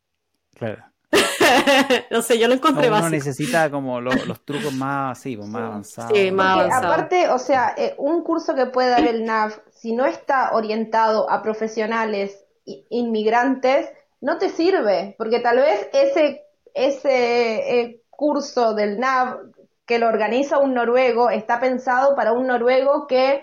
[0.54, 0.84] Claro.
[2.10, 3.10] no sé, yo lo No, encontré uno básico.
[3.10, 6.16] necesita como lo- los trucos más, sí, pues, más avanzados.
[6.18, 6.86] Sí, más avanzado.
[6.92, 11.30] aparte, o sea, eh, un curso que puede dar el NAV, si no está orientado
[11.30, 12.44] a profesionales
[12.88, 13.88] inmigrantes,
[14.24, 19.52] no te sirve, porque tal vez ese, ese eh, curso del NAV
[19.84, 23.42] que lo organiza un noruego está pensado para un noruego que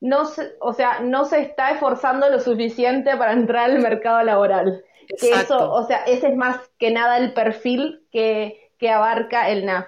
[0.00, 4.84] no se, o sea, no se está esforzando lo suficiente para entrar al mercado laboral.
[5.18, 9.66] Que eso, o sea, ese es más que nada el perfil que, que abarca el
[9.66, 9.86] NAF.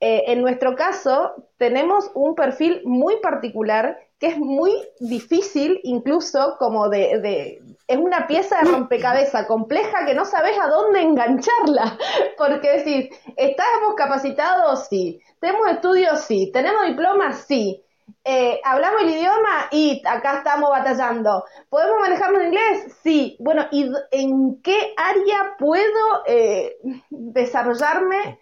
[0.00, 6.88] Eh, en nuestro caso, tenemos un perfil muy particular que es muy difícil, incluso como
[6.88, 11.98] de, de- es una pieza de rompecabezas compleja que no sabes a dónde engancharla,
[12.38, 14.86] porque decís, ¿estamos capacitados?
[14.88, 15.20] Sí.
[15.40, 16.20] ¿Tenemos estudios?
[16.20, 16.52] Sí.
[16.54, 17.44] ¿Tenemos diplomas?
[17.48, 17.84] Sí.
[18.24, 19.66] Eh, ¿Hablamos el idioma?
[19.72, 21.44] Y acá estamos batallando.
[21.68, 22.96] ¿Podemos manejarlo en inglés?
[23.02, 23.36] Sí.
[23.40, 26.76] Bueno, ¿y en qué área puedo eh,
[27.10, 28.38] desarrollarme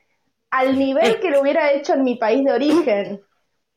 [0.51, 3.22] al nivel que lo hubiera hecho en mi país de origen?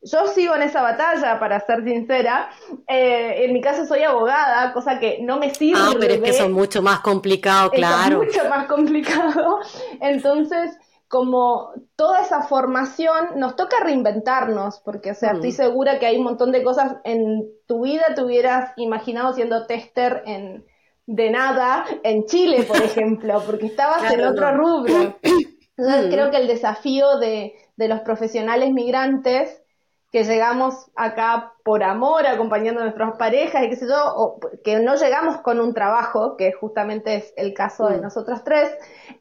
[0.05, 2.49] Yo sigo en esa batalla, para ser sincera.
[2.87, 5.79] Eh, en mi caso soy abogada, cosa que no me sirve.
[5.81, 8.21] Ah, pero es que son mucho más complicados, Eso claro.
[8.23, 9.59] Es mucho más complicado.
[10.01, 10.77] Entonces,
[11.07, 15.35] como toda esa formación, nos toca reinventarnos, porque, o sea, Mm.
[15.35, 19.65] estoy segura que hay un montón de cosas en tu vida te hubieras imaginado siendo
[19.67, 20.65] tester en
[21.05, 24.57] de nada en Chile, por ejemplo, porque estabas en Claro, otro no.
[24.57, 25.15] rubro.
[25.77, 26.09] Entonces, Mm.
[26.11, 29.62] creo que el desafío de, de los profesionales migrantes
[30.13, 34.79] que llegamos acá por amor, acompañando a nuestras parejas y qué sé yo, o que
[34.79, 38.01] no llegamos con un trabajo, que justamente es el caso de Mm.
[38.01, 38.71] nosotras tres,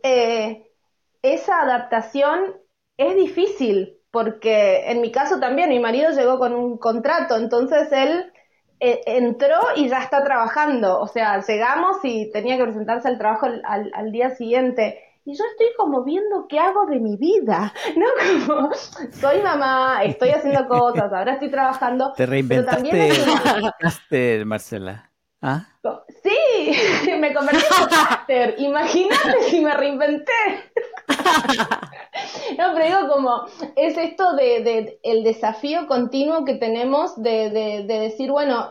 [0.05, 0.71] eh,
[1.23, 2.57] esa adaptación
[2.99, 8.33] es difícil, porque en mi caso también, mi marido llegó con un contrato, entonces él
[8.81, 13.47] eh, entró y ya está trabajando, o sea, llegamos y tenía que presentarse al trabajo
[13.65, 15.01] al día siguiente.
[15.25, 18.07] Y yo estoy como viendo qué hago de mi vida, ¿no?
[18.47, 18.71] Como,
[19.21, 22.13] soy mamá, estoy haciendo cosas, ahora estoy trabajando.
[22.15, 25.09] Te pero también reinventaste hay una- caster, Marcela.
[25.45, 25.67] ¿Ah?
[26.23, 28.55] Sí, me convertí en caster.
[28.59, 30.33] Imagínate si me reinventé.
[32.59, 37.85] No, pero digo como, es esto de, de el desafío continuo que tenemos de, de,
[37.85, 38.71] de decir, bueno,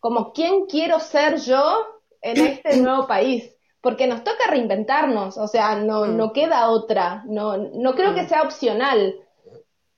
[0.00, 1.86] como quién quiero ser yo
[2.22, 3.52] en este nuevo país.
[3.80, 6.16] Porque nos toca reinventarnos, o sea, no, Mm.
[6.16, 9.14] no queda otra, no, no creo que sea opcional,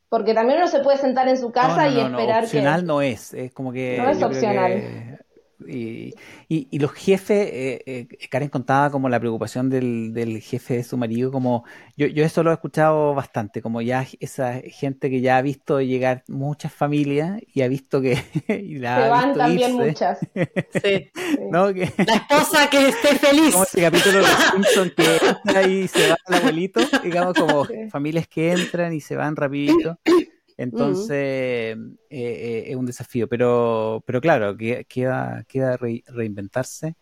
[0.08, 2.80] porque también uno se puede sentar en su casa no, y no, no, esperar opcional
[2.80, 2.86] que...
[2.86, 4.72] no es, es como que No es opcional.
[4.72, 5.09] que-
[5.68, 6.14] y,
[6.48, 10.84] y, y los jefes, eh, eh, Karen contaba como la preocupación del, del jefe de
[10.84, 11.64] su marido, como
[11.96, 15.80] yo, yo eso lo he escuchado bastante, como ya esa gente que ya ha visto
[15.80, 20.18] llegar muchas familias y ha visto que y la Se ha van también irse, muchas.
[20.82, 21.10] Sí.
[21.50, 21.72] ¿no?
[21.74, 23.52] Que, La esposa que esté feliz.
[23.52, 27.64] como ese capítulo de los Simpsons que entra y se va el abuelito, digamos como
[27.66, 27.74] Sí.
[27.90, 29.98] familias que entran y se van rapidito.
[30.60, 31.76] Entonces eh,
[32.10, 36.96] eh, es un desafío, pero, pero claro, que- queda, queda re- reinventarse.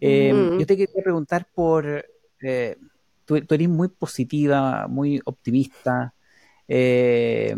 [0.00, 0.52] Eh, Ujú.
[0.56, 2.06] Yo te quería preguntar por,
[2.42, 2.76] eh,
[3.24, 6.14] tú, tú eres muy positiva, muy optimista,
[6.68, 7.54] eh,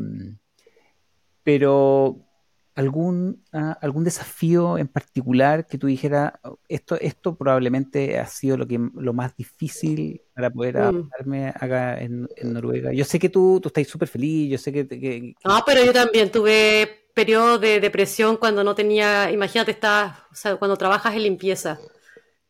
[1.43, 2.27] pero
[2.75, 8.57] algún, ah, algún desafío en particular que tú dijeras, "Oh, esto, esto probablemente ha sido
[8.57, 10.79] lo que lo más difícil para poder Mm.
[10.81, 12.93] adaptarme acá en, en Noruega.
[12.93, 15.85] Yo sé que tú, tú estás súper feliz, yo sé que, que- que- No, pero
[15.85, 21.15] yo también tuve periodo de depresión cuando no tenía, imagínate, estás, o sea, cuando trabajas
[21.15, 21.79] en limpieza.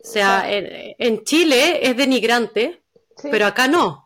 [0.03, 2.83] O sea, en, en Chile es denigrante,
[3.17, 3.29] Sí.
[3.31, 4.04] pero acá no.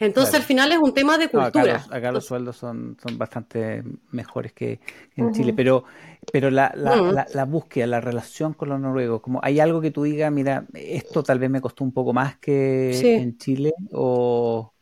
[0.00, 0.42] Entonces Claro.
[0.42, 1.74] al final es un tema de No, acá cultura.
[1.78, 3.82] los, acá los sueldos son, son bastante
[4.12, 4.78] mejores que
[5.16, 5.32] en.
[5.32, 5.84] Chile, pero,
[6.32, 7.12] pero la, la, Mm.
[7.14, 10.66] la, la búsqueda, la relación con los noruegos, como hay algo que tú digas, mira,
[10.74, 13.08] esto tal vez me costó un poco más que Sí.
[13.08, 14.72] en Chile, o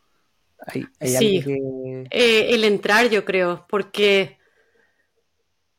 [0.66, 1.38] hay, hay Sí.
[1.38, 2.08] algo que...
[2.10, 4.36] eh, el entrar, yo creo, porque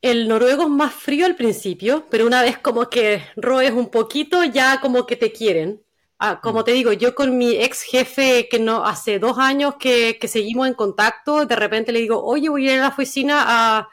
[0.01, 4.43] el noruego es más frío al principio, pero una vez como que roes un poquito,
[4.43, 5.81] ya como que te quieren.
[6.20, 10.18] Ah, como te digo, yo con mi ex jefe, que no hace dos años que,
[10.20, 13.43] que seguimos en contacto, de repente le digo, oye, voy a ir a la oficina
[13.45, 13.89] a,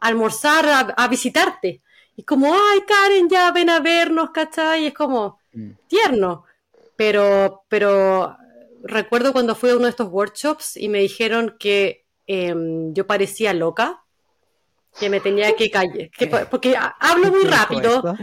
[0.00, 1.82] almorzar, a, visitarte.
[2.16, 4.84] Y como, ay, Karen, ya ven a vernos, ¿cachai?
[4.84, 5.70] Y es como Mm.
[5.88, 6.44] tierno.
[6.96, 8.36] Pero, pero
[8.82, 13.54] recuerdo cuando fui a uno de estos workshops y me dijeron que em, yo parecía
[13.54, 14.02] loca,
[14.98, 17.94] que me tenía que callar, que- porque ha- hablo muy ¿Quién dijo rápido.
[17.96, 18.16] esto?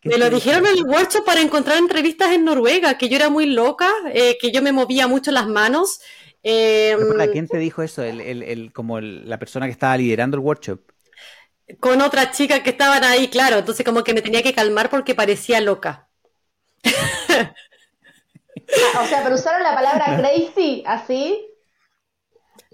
[0.00, 3.28] ¿Quién Me lo dijeron en el workshop para encontrar entrevistas en Noruega, que yo era
[3.30, 6.00] muy loca, eh, que yo me movía mucho las manos.
[6.42, 8.02] ¿para ¿Quién te dijo eso?
[8.02, 10.80] El, el- el- como el- la persona que estaba liderando el workshop.
[11.80, 15.14] con otras chicas que estaban ahí, claro, entonces como que me tenía que calmar porque
[15.16, 16.08] parecía loca.
[18.94, 21.46] Ah, o sea, pero usaron la palabra crazy, así.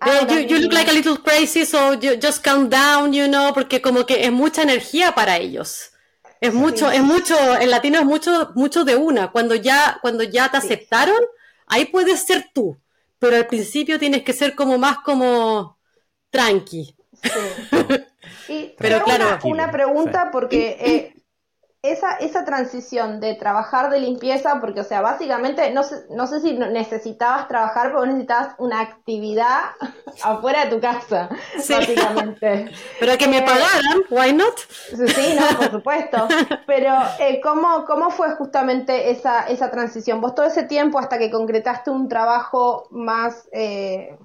[0.01, 3.27] Ah, Eh, you, you look like a little crazy, so you just calm down, you
[3.29, 5.92] know, porque como que es mucha energía para ellos.
[6.43, 9.31] Es mucho, es mucho, en latino es mucho, mucho de una.
[9.31, 11.21] Cuando ya, cuando ya te aceptaron,
[11.69, 12.77] ahí puedes ser tú.
[13.21, 15.79] Pero al principio tienes que ser como más como
[16.31, 16.97] tranqui.
[17.23, 17.31] Sí.
[18.49, 19.39] Y Pero claro.
[19.45, 21.22] una, una pregunta porque eh,
[21.83, 26.41] esa, esa transición de trabajar de limpieza, porque o sea, básicamente, no sé, no sé
[26.41, 29.61] si necesitabas trabajar, pero necesitabas una actividad
[30.23, 31.75] afuera de tu casa, Sí.
[31.75, 32.71] básicamente.
[32.99, 34.57] Pero que me Eh, pagaran, why not?
[34.91, 36.37] Sí, sí, no, por supuesto.
[36.67, 40.21] Pero, eh, ¿cómo, ¿cómo fue justamente esa, esa transición?
[40.21, 44.19] Vos todo ese tiempo hasta que concretaste un trabajo más, eh,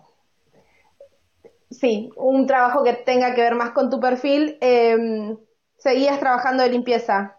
[1.69, 5.37] sí, un trabajo que tenga que ver más con tu perfil, eh,
[5.77, 7.36] ¿seguías trabajando de limpieza?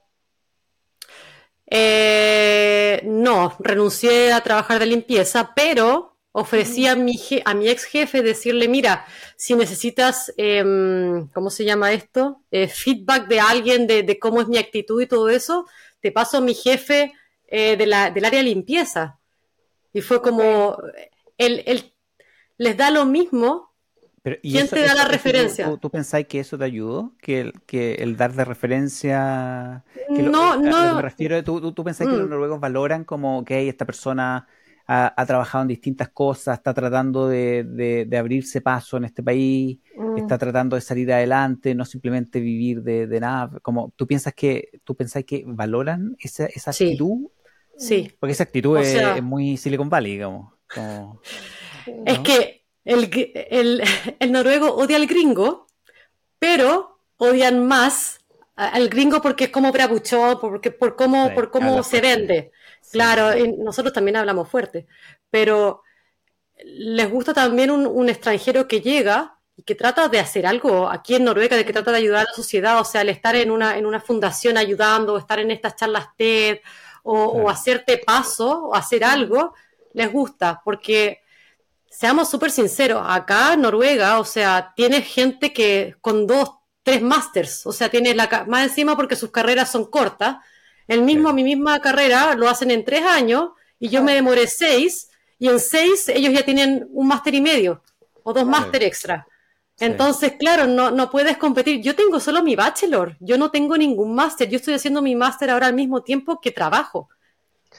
[1.70, 7.84] Eh, no, renuncié a trabajar de limpieza, pero ofrecí a mi, je- a mi ex
[7.84, 9.04] jefe decirle, mira,
[9.36, 12.42] si necesitas, em, ¿cómo se llama esto?
[12.50, 15.66] Eh, feedback de alguien de, de cómo es mi actitud y todo eso,
[16.00, 17.12] te paso a mi jefe
[17.50, 19.18] eh, de la- del área de limpieza.
[19.92, 20.76] Y fue como,
[21.38, 21.94] él, él
[22.58, 23.67] les da lo mismo.
[24.22, 25.66] Pero, ¿y ¿Quién te da la referencia?
[25.66, 27.12] ¿tú, tú pensáis que eso te ayudó?
[27.20, 29.84] ¿Que el, que el dar de referencia...
[30.14, 30.94] Que lo- No, lo que no.
[30.96, 32.20] me refiero, ¿tú, tú, tú pensáis que Mm.
[32.20, 34.46] los noruegos valoran como que esta persona
[34.86, 39.22] ha, ha trabajado en distintas cosas, está tratando de, de- de abrirse paso en este
[39.22, 40.18] país, Mm.
[40.18, 43.58] está tratando de salir adelante, no simplemente vivir de, de nada?
[43.62, 46.84] Como, ¿Tú piensas que, tú pensáis que valoran esa, esa Sí.
[46.84, 47.28] actitud?
[47.76, 48.10] Sí.
[48.18, 50.52] Porque esa actitud es, sea- es muy Silicon Valley, digamos.
[50.74, 51.20] Como-
[52.04, 52.57] Es que
[52.94, 53.82] el, gr- el,
[54.20, 55.66] el noruego odia al gringo,
[56.38, 58.20] pero odian más
[58.56, 62.02] al gringo porque es como bravuchón, porque por cómo, Sí, por cómo habla se fuerte.
[62.02, 62.52] vende.
[62.80, 63.38] Sí, Claro, sí.
[63.58, 64.86] nosotros también hablamos fuerte,
[65.30, 65.82] pero
[66.64, 71.14] les gusta también un, un extranjero que llega y que trata de hacer algo aquí
[71.16, 73.50] en Noruega, de que trata de ayudar a la sociedad, o sea, el estar en
[73.50, 76.58] una, en una fundación ayudando, o estar en estas charlas TED,
[77.02, 79.54] o, o hacerte paso, o hacer algo,
[79.92, 81.22] les gusta, porque
[81.90, 86.50] seamos súper sinceros, acá Noruega, o sea, tienes gente que con dos,
[86.82, 90.36] tres másters, o sea, tienes la, más encima porque sus carreras son cortas,
[90.86, 95.10] el mismo, mi misma carrera lo hacen en tres años y yo me demoré seis
[95.38, 97.82] y en seis ellos ya tienen un máster y medio
[98.22, 99.26] o dos máster extra.
[99.76, 99.84] Sí.
[99.84, 101.80] Entonces, claro, no, no puedes competir.
[101.80, 105.50] Yo tengo solo mi bachelor, yo no tengo ningún máster, yo estoy haciendo mi máster
[105.50, 107.08] ahora al mismo tiempo que trabajo.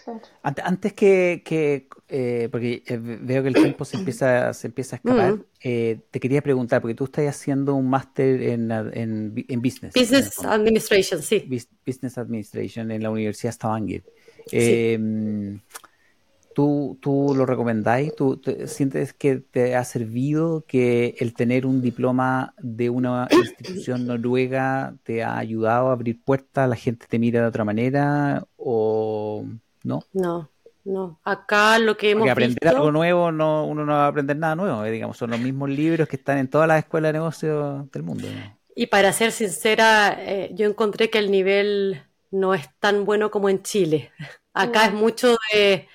[0.03, 0.21] Claro.
[0.41, 4.97] Antes que, que, eh, porque eh, veo que el tiempo se empieza, se empieza a
[4.97, 5.43] escapar, Mm.
[5.63, 10.39] eh, te quería preguntar, porque tú estás haciendo un máster en, en, en business, Business.
[10.43, 11.43] Administration, sí.
[11.47, 14.03] Bus- Business Administration en la Universidad Stavanger.
[14.51, 14.97] Eh,
[16.53, 18.15] ¿tú, ¿Tú lo recomendáis?
[18.15, 24.05] ¿Tú te- sientes que te ha servido que el tener un diploma de una institución
[24.07, 29.45] noruega te ha ayudado a abrir puertas, la gente te mira de otra manera o
[29.83, 30.03] no?
[30.13, 30.49] No,
[30.85, 31.19] no.
[31.23, 32.69] Acá lo que hemos Porque aprender visto...
[32.69, 35.69] algo nuevo, no, uno no va a aprender nada nuevo, eh, digamos, son los mismos
[35.69, 38.27] libros que están en todas las escuelas de negocios del mundo.
[38.33, 38.59] ¿no?
[38.75, 43.49] Y para ser sincera, eh, yo encontré que el nivel no es tan bueno como
[43.49, 44.11] en Chile.
[44.53, 45.87] Acá es mucho de...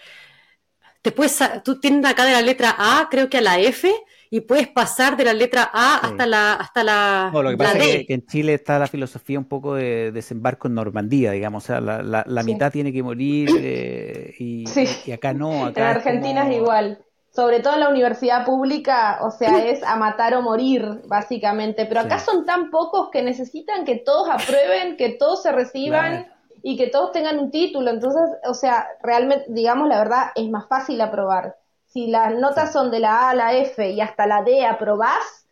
[1.03, 3.93] Te puedes, sa- tú tienes acá de la letra A, creo que a la F,
[4.37, 6.09] y puedes pasar de la letra A Sí.
[6.11, 7.85] hasta la, hasta la, No, lo que la pasa D.
[7.91, 11.65] es que, que en Chile está la filosofía un poco de desembarco en Normandía, digamos,
[11.65, 12.53] o sea, la, la- la Sí.
[12.53, 14.87] mitad tiene que morir eh, y, Sí.
[15.07, 16.99] y acá no, En es Argentina como- es igual.
[17.31, 21.87] Sobre todo en la universidad pública, o sea, es a matar o morir, básicamente.
[21.87, 22.27] Pero acá Sí.
[22.27, 26.27] son tan pocos que necesitan que todos aprueben, que todos se reciban
[26.63, 27.91] y que todos tengan un título.
[27.91, 31.57] Entonces, o sea, realmente, digamos la verdad, es más fácil aprobar.
[31.95, 35.47] Si las notas son de la A a la F y hasta la D aprobás,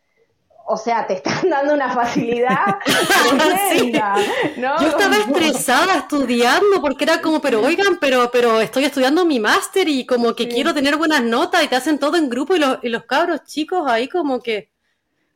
[0.67, 2.79] o sea, te están dando una facilidad
[3.39, 4.15] tremenda,
[4.59, 4.81] ¿no?
[4.81, 9.89] Yo estaba estresada estudiando porque era como, pero oigan, pero, pero estoy estudiando mi máster
[9.89, 10.51] y como que Sí.
[10.51, 13.45] quiero tener buenas notas y te hacen todo en grupo y los, y los cabros
[13.45, 14.71] chicos ahí como que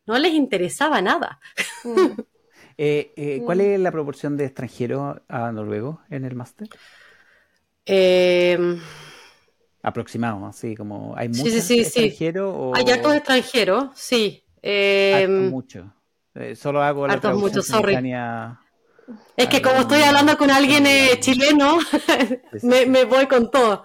[0.07, 1.41] no les interesaba nada.
[1.85, 2.09] Mm.
[2.79, 3.61] Eh, eh, ¿Cuál Mm.
[3.61, 6.69] es la proporción de extranjeros a noruegos en el máster?
[7.87, 8.59] Eh,
[9.89, 11.81] Aproximado, así como hay muchos sí, sí, sí.
[11.83, 14.45] extranjeros o hay hartos extranjeros, sí.
[14.61, 15.87] Eh, hartos muchos.
[16.35, 18.61] Eh, solo hago la traducción simultánea.
[19.37, 21.79] Es que como estoy hablando con alguien eh, chileno,
[22.63, 23.85] me, voy con todo.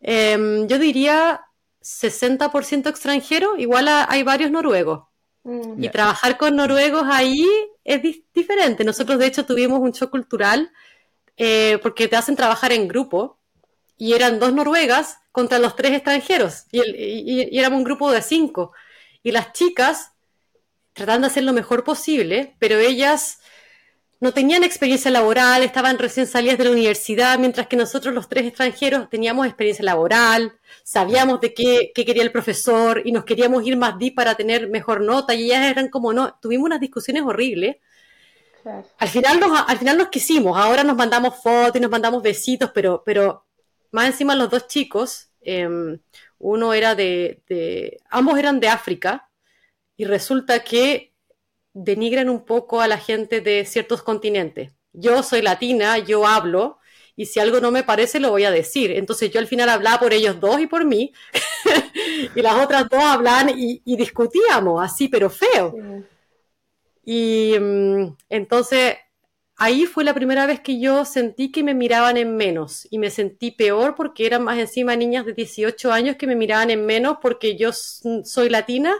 [0.00, 1.40] Em, yo diría
[1.82, 5.08] 60% extranjero, igual a- hay varios noruegos.
[5.42, 5.82] Mm.
[5.82, 7.44] Y trabajar con noruegos ahí
[7.82, 8.84] es di- diferente.
[8.84, 10.70] Nosotros, de hecho, tuvimos un show cultural
[11.36, 13.37] eh, porque te hacen trabajar en grupo
[13.98, 18.10] y eran dos noruegas contra los tres extranjeros y, el- y- y éramos un grupo
[18.12, 18.72] de cinco.
[19.22, 20.12] Y las chicas
[20.94, 23.38] tratando de hacer lo mejor posible, pero ellas
[24.20, 28.46] no tenían experiencia laboral, estaban recién salidas de la universidad, mientras que nosotros los tres
[28.46, 33.76] extranjeros teníamos experiencia laboral, sabíamos de qué, qué quería el profesor y nos queríamos ir
[33.76, 37.76] más deep para tener mejor nota y ellas eran como no, tuvimos unas discusiones horribles.
[38.62, 38.84] Claro.
[38.98, 42.70] Al final nos, al final nos quisimos, ahora nos mandamos fotos y nos mandamos besitos,
[42.74, 43.44] pero, pero
[43.90, 45.68] más encima los dos chicos, eh,
[46.38, 49.30] uno era de, de, ambos eran de África
[49.96, 51.14] y resulta que
[51.72, 54.72] denigran un poco a la gente de ciertos continentes.
[54.92, 56.78] Yo soy latina, yo hablo,
[57.16, 58.92] y si algo no me parece lo voy a decir.
[58.92, 61.12] Entonces yo al final hablaba por ellos dos y por mí,
[62.34, 65.74] y las otras dos hablaban y, y discutíamos así, pero feo.
[65.74, 66.04] Sí.
[67.10, 68.96] Y mm, entonces
[69.58, 73.10] ahí fue la primera vez que yo sentí que me miraban en menos y me
[73.10, 77.18] sentí peor porque eran más encima niñas de 18 años que me miraban en menos
[77.20, 78.94] porque yo soy latina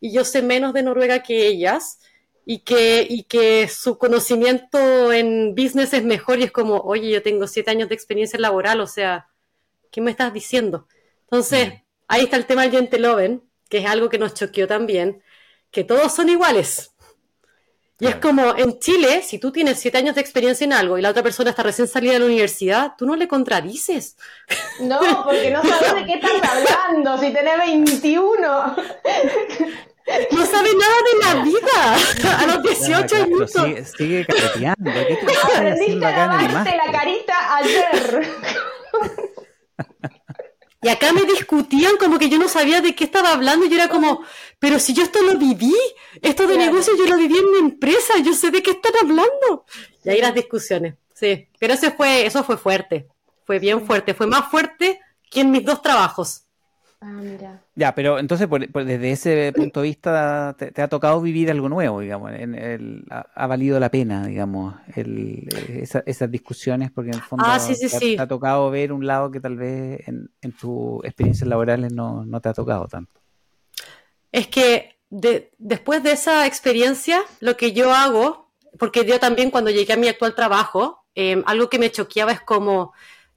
[0.00, 2.00] y yo sé menos de Noruega que ellas
[2.46, 7.22] y que, y que su conocimiento en business es mejor y es como, oye, yo
[7.22, 9.28] tengo siete años de experiencia laboral, o sea,
[9.92, 10.88] ¿qué me estás diciendo?
[11.24, 11.74] Entonces,
[12.08, 15.22] ahí está el tema del Genteloven, que es algo que nos choqueó también,
[15.70, 16.94] que todos son iguales.
[18.00, 21.02] Y es como en Chile, si tú tienes siete años de experiencia en algo y
[21.02, 24.16] la otra persona está recién salida de la universidad, tú no le contradices.
[24.80, 28.76] No, porque no sabes de qué estás hablando, si tenés 21.
[30.30, 33.50] No sabe nada de la vida a los 18 Ya, claro, minutos.
[33.52, 34.90] sigue, sigue carreteando.
[34.92, 38.28] ¿Qué te estás Aprendiste a lavarte la carita ayer.
[40.80, 43.76] Y acá me discutían como que yo no sabía de qué estaba hablando y yo
[43.76, 44.22] era como,
[44.60, 45.74] pero si yo esto lo viví,
[46.22, 46.70] esto de Claro.
[46.70, 49.64] negocio yo lo viví en mi empresa, yo sé de qué están hablando.
[50.04, 51.48] Y ahí las discusiones, sí.
[51.58, 53.08] Pero eso fue, eso fue fuerte,
[53.44, 55.00] fue bien fuerte, fue más fuerte
[55.30, 56.44] que en mis dos trabajos.
[57.00, 57.62] Ah, mira.
[57.76, 61.48] Ya, pero entonces por- por- desde ese punto de vista te, te ha tocado vivir
[61.48, 65.48] algo nuevo, digamos, en el- ha, ha valido la pena, digamos, el,
[65.80, 68.16] esa- esas discusiones, porque en el fondo Ah, sí, sí, te, ha- sí.
[68.16, 72.24] te ha tocado ver un lado que tal vez en, en tus experiencias laborales no,
[72.24, 73.12] no te ha tocado tanto.
[74.32, 79.70] Es que de- después de esa experiencia, lo que yo hago, porque yo también cuando
[79.70, 82.92] llegué a mi actual trabajo, eh, algo que me choqueaba es como,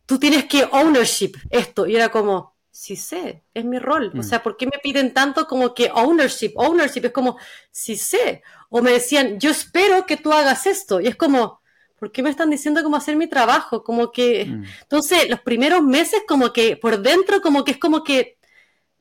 [0.06, 1.88] tú tienes que ownership esto.
[1.88, 4.14] Y era como, sí sé, es mi rol.
[4.18, 4.24] O Mm.
[4.24, 6.54] sea, ¿por qué me piden tanto como que ownership?
[6.56, 7.38] Ownership es como,
[7.72, 8.44] sí sé.
[8.70, 11.02] O me decían, yo espero que tú hagas esto.
[11.02, 11.62] Y es como,
[12.00, 13.84] ¿por qué me están diciendo cómo hacer mi trabajo?
[13.84, 14.46] Como que...
[14.46, 14.64] Mm.
[14.84, 18.38] Entonces, los primeros meses como que por dentro como que es como que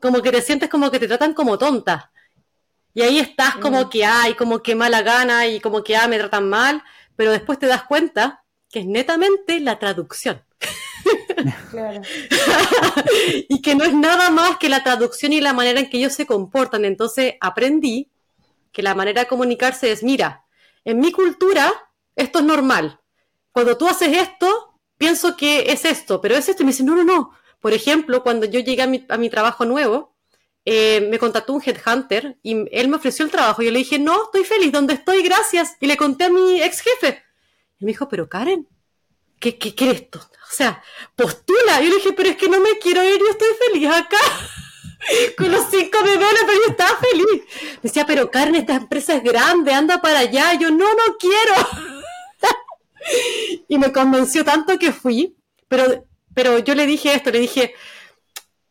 [0.00, 2.10] como que te sientes como que te tratan como tonta.
[2.94, 3.88] Y ahí estás como Mm.
[3.90, 6.82] que ay, como que mala gana y como que ah, me tratan mal,
[7.16, 10.42] pero después te das cuenta que es netamente la traducción.
[11.70, 12.02] Claro.
[13.48, 16.12] y que no es nada más que la traducción y la manera en que ellos
[16.12, 16.84] se comportan.
[16.84, 18.10] Entonces aprendí
[18.72, 20.44] que la manera de comunicarse es, mira,
[20.84, 21.72] en mi cultura
[22.16, 23.00] esto es normal.
[23.52, 26.62] Cuando tú haces esto, pienso que es esto, pero es esto.
[26.62, 27.32] Y me dicen, no, no, no.
[27.60, 30.16] Por ejemplo, cuando yo llegué a mi, a mi trabajo nuevo,
[30.64, 33.62] eh, me contactó un headhunter y él me ofreció el trabajo.
[33.62, 35.76] Yo le dije, no, estoy feliz donde estoy, gracias.
[35.80, 37.22] Y le conté a mi ex jefe.
[37.78, 38.68] Y me dijo, pero Karen,
[39.41, 40.18] ¿qué, qué quieres tú?
[40.18, 40.82] O sea,
[41.16, 41.80] postula.
[41.80, 44.18] Yo le dije, pero es que no me quiero ir, yo estoy feliz acá.
[45.36, 47.43] Con los cinco bebés, pero yo estaba feliz.
[47.74, 50.55] Me decía, pero Karen, esta empresa es grande, anda para allá.
[50.55, 51.55] Yo, no, no quiero.
[53.68, 55.36] y me convenció tanto que fui.
[55.68, 57.74] Pero, pero yo le dije esto, le dije,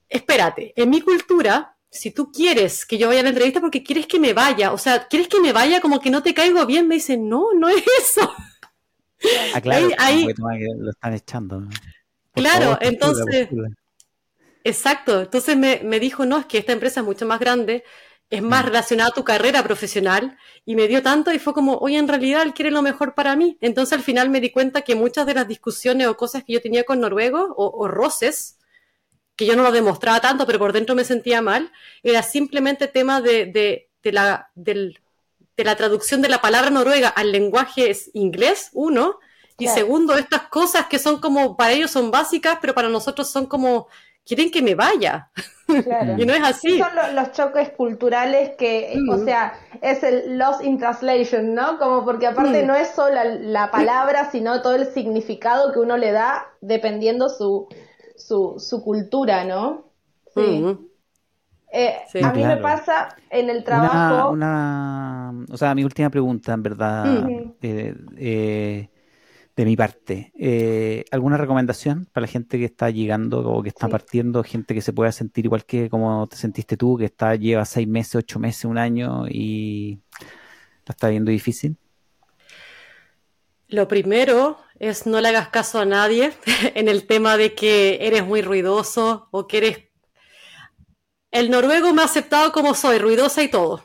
[0.09, 4.05] espérate, en mi cultura, si tú quieres que yo vaya a la entrevista porque quieres
[4.05, 6.87] que me vaya, o sea, quieres que me vaya como que no te caigo bien,
[6.87, 8.33] me dice, no, no es eso.
[9.53, 10.33] Ah, claro, Ahí- que
[10.77, 11.63] lo están echando.
[12.33, 13.69] Claro, favor, entonces- postula.
[14.63, 17.83] Exacto, entonces me, me dijo, no, es que esta empresa es mucho más grande
[18.29, 21.97] es más relacionado a tu carrera profesional y me dio tanto y fue como, oye,
[21.97, 23.57] en realidad él quiere lo mejor para mí.
[23.59, 26.61] Entonces al final me di cuenta que muchas de las discusiones o cosas que yo
[26.61, 28.59] tenía con noruego o, o roces,
[29.35, 31.71] que yo no lo demostraba tanto, pero por dentro me sentía mal,
[32.03, 34.99] era simplemente tema de, de, de la, del,
[35.59, 39.19] de la traducción de la palabra noruega al lenguaje inglés, uno,
[39.57, 39.77] y Claro.
[39.79, 43.87] segundo, estas cosas que son como, para ellos son básicas, pero para nosotros son como,
[44.25, 45.29] quieren que me vaya.
[45.67, 46.15] Claro.
[46.17, 46.79] Y no es así.
[46.79, 49.25] Son lo- los choques culturales que, o Mm.
[49.25, 51.77] sea, es el lost in translation, ¿no?
[51.77, 52.67] Como porque aparte Mm.
[52.67, 57.27] no es solo la, la palabra, sino todo el significado que uno le da dependiendo
[57.27, 57.67] su,
[58.15, 59.91] su, su cultura, ¿no?
[60.35, 60.41] Sí.
[60.41, 60.88] Mm.
[61.71, 62.19] Eh, Sí.
[62.23, 64.31] a mí me pasa en el Una, trabajo.
[64.31, 67.29] una, o sea, mi última pregunta, en verdad,
[67.61, 68.89] eh, eh,
[69.55, 70.31] de mi parte.
[70.39, 73.91] Eh, ¿alguna recomendación para la gente que está llegando o que está Sí.
[73.91, 77.65] partiendo, gente que se pueda sentir igual que como te sentiste tú, que está lleva
[77.65, 79.99] seis meses, ocho meses, un año y
[80.87, 81.77] la está viendo difícil?
[83.67, 86.33] Lo primero es no le hagas caso a nadie
[86.75, 89.88] en el tema de que eres muy ruidoso o que eres...
[91.31, 93.83] El noruego me ha aceptado como soy, ruidosa y todo.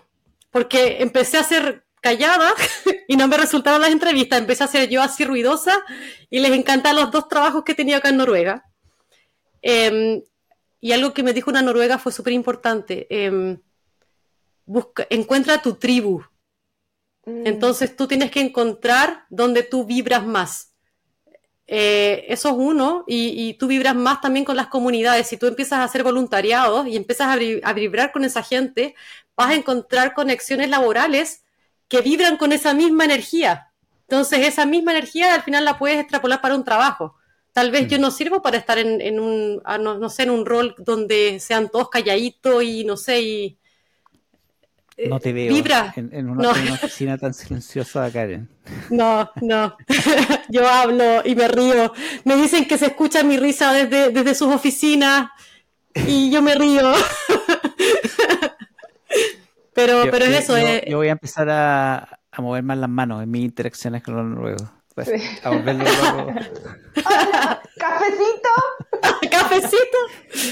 [0.50, 2.52] Porque empecé a ser callada
[3.08, 4.38] y no me resultaron las entrevistas.
[4.40, 5.76] Empecé a ser yo así ruidosa
[6.30, 8.64] y les encantan los dos trabajos que he tenido acá en Noruega.
[9.62, 10.22] Em,
[10.80, 13.06] y algo que me dijo una noruega fue súper importante.
[13.08, 13.58] em,
[14.66, 16.22] busca, encuentra tu tribu.
[17.24, 20.73] Mm, Entonces tú tienes que encontrar donde tú vibras más.
[21.66, 25.28] Eh, eso es uno, y, y tú vibras más también con las comunidades.
[25.28, 28.94] Si tú empiezas a hacer voluntariado y empiezas a, vib- a vibrar con esa gente,
[29.36, 31.42] vas a encontrar conexiones laborales
[31.88, 33.70] que vibran con esa misma energía.
[34.02, 37.16] Entonces esa misma energía al final la puedes extrapolar para un trabajo.
[37.52, 40.30] Tal vez yo no sirvo para estar en, en un, ah, no, no sé, en
[40.30, 43.58] un rol donde sean todos calladitos y no sé, y
[45.08, 45.92] No te veo vibra.
[45.96, 46.56] en, en una, No.
[46.56, 48.48] en una oficina tan silenciosa, Karen.
[48.90, 49.76] No, no.
[50.48, 51.92] Yo hablo y me río.
[52.24, 55.30] Me dicen que se escucha mi risa desde, desde sus oficinas
[55.94, 56.92] y yo me río.
[59.74, 60.56] Pero, Yo- pero es eso.
[60.56, 64.02] yo, eh, yo voy a empezar a, a mover más las manos en mis interacciones
[64.04, 64.62] con los noruegos.
[64.94, 65.20] Pues, Sí.
[65.42, 66.32] A volverlo loco.
[67.76, 68.48] ¿Cafecito?
[69.30, 69.98] Cafecito.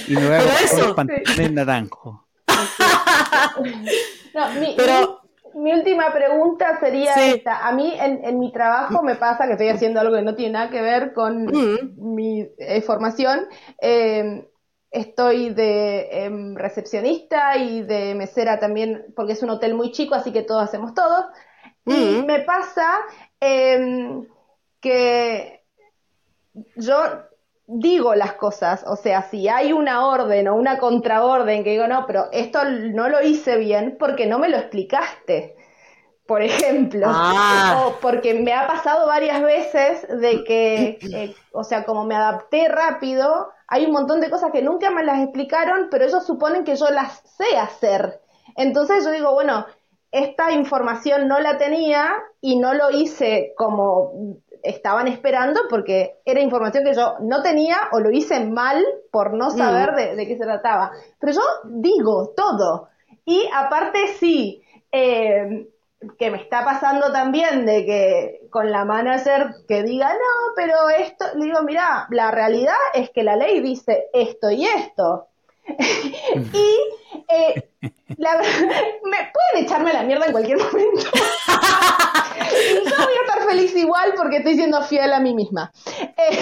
[0.08, 2.26] Y me voy a un pantalón naranjo.
[4.34, 5.20] No, mi, Pero-
[5.54, 7.32] mi- mi última pregunta sería Sí.
[7.36, 7.66] esta.
[7.68, 10.52] A mí en, en mi trabajo me pasa que estoy haciendo algo que no tiene
[10.54, 12.14] nada que ver con Mm.
[12.14, 13.46] mi eh, formación.
[13.80, 14.48] Eh,
[14.90, 20.32] estoy de em, recepcionista y de mesera también, porque es un hotel muy chico, así
[20.32, 21.26] que todos hacemos todo.
[21.84, 21.92] Y
[22.22, 22.26] Mm.
[22.26, 22.88] me pasa
[23.40, 24.26] em,
[24.80, 25.62] que
[26.76, 26.96] yo
[27.66, 32.06] digo las cosas, o sea, si hay una orden o una contraorden que digo, no,
[32.06, 35.56] pero esto no lo hice bien porque no me lo explicaste,
[36.26, 37.84] por ejemplo, Ah.
[37.86, 42.68] o porque me ha pasado varias veces de que, eh, o sea, como me adapté
[42.68, 46.76] rápido, hay un montón de cosas que nunca me las explicaron, pero ellos suponen que
[46.76, 48.20] yo las sé hacer.
[48.56, 49.66] Entonces yo digo, bueno,
[50.10, 54.12] esta información no la tenía y no lo hice como
[54.62, 59.50] estaban esperando porque era información que yo no tenía o lo hice mal por no
[59.50, 60.92] saber de, de qué se trataba.
[61.18, 62.88] Pero yo digo todo.
[63.24, 65.66] Y aparte sí, eh,
[66.18, 71.24] que me está pasando también de que con la manager que diga, no, pero esto,
[71.36, 75.28] le digo, mira, la realidad es que la ley dice esto y esto.
[75.68, 76.76] y
[77.28, 77.68] eh,
[78.18, 81.02] la verdad, me pueden echarme la mierda en cualquier momento.
[82.84, 85.72] yo voy a estar feliz igual porque estoy siendo fiel a mí misma.
[85.96, 86.38] Eh,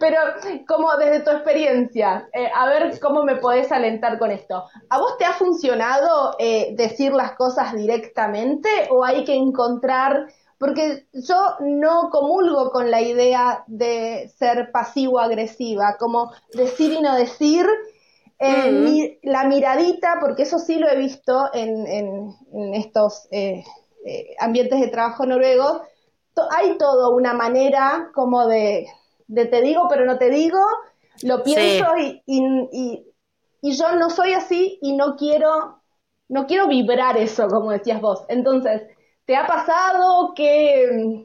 [0.00, 0.18] pero
[0.66, 4.64] como desde tu experiencia, eh, a ver cómo me podés alentar con esto.
[4.88, 10.26] ¿A vos te ha funcionado eh, decir las cosas directamente o hay que encontrar...
[10.58, 17.66] Porque yo no comulgo con la idea de ser pasivo-agresiva, como decir y no decir,
[18.40, 18.72] eh, Mm.
[18.72, 23.64] mi- la miradita, porque eso sí lo he visto en, en- en estos eh,
[24.06, 25.82] eh, ambientes de trabajo noruegos,
[26.34, 28.88] to- hay toda una manera como de,
[29.28, 30.58] de te digo pero no te digo,
[31.22, 33.06] lo pienso y, y- y-
[33.62, 35.82] y yo no soy así y no quiero,
[36.28, 38.24] no quiero vibrar eso, como decías vos.
[38.28, 38.82] Entonces,
[39.26, 41.24] ¿te ha pasado que...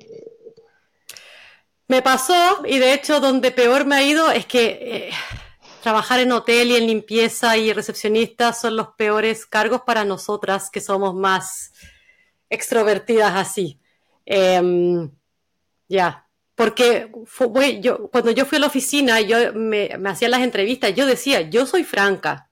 [1.87, 5.11] Me pasó, y de hecho donde peor me ha ido es que
[5.85, 10.81] trabajar en hotel y en limpieza y recepcionista son los peores cargos para nosotras que
[10.81, 11.73] somos más
[12.49, 13.79] extrovertidas así.
[14.25, 15.11] Em,
[15.87, 20.27] ya, porque fu- güey, yo, cuando yo fui a la oficina, yo me, me hacía
[20.27, 22.49] las entrevistas, yo decía, yo soy franca,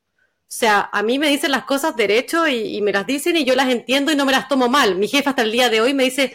[0.48, 3.70] sea, a mí me dicen las cosas derecho y, me las dicen y yo las
[3.70, 4.96] entiendo y no me las tomo mal.
[4.96, 6.32] Mi jefa hasta el día de hoy me dice,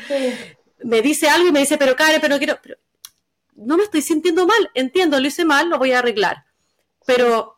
[0.83, 2.77] me dice algo y me dice, pero Karen, pero no quiero, pero
[3.55, 6.48] no me estoy sintiendo mal, entiendo, lo hice mal, lo voy a arreglar.
[7.09, 7.57] Pero,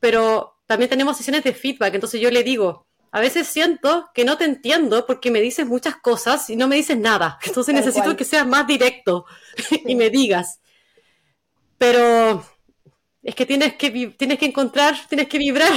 [0.00, 4.38] pero también tenemos sesiones de feedback, entonces yo le digo, a veces siento que no
[4.38, 7.38] te entiendo porque me dices muchas cosas y no me dices nada.
[7.46, 9.26] Entonces necesito que seas más directo
[9.84, 10.60] y me digas.
[11.76, 12.42] Pero
[13.22, 15.72] es que tienes que tienes que encontrar, tienes que vibrar.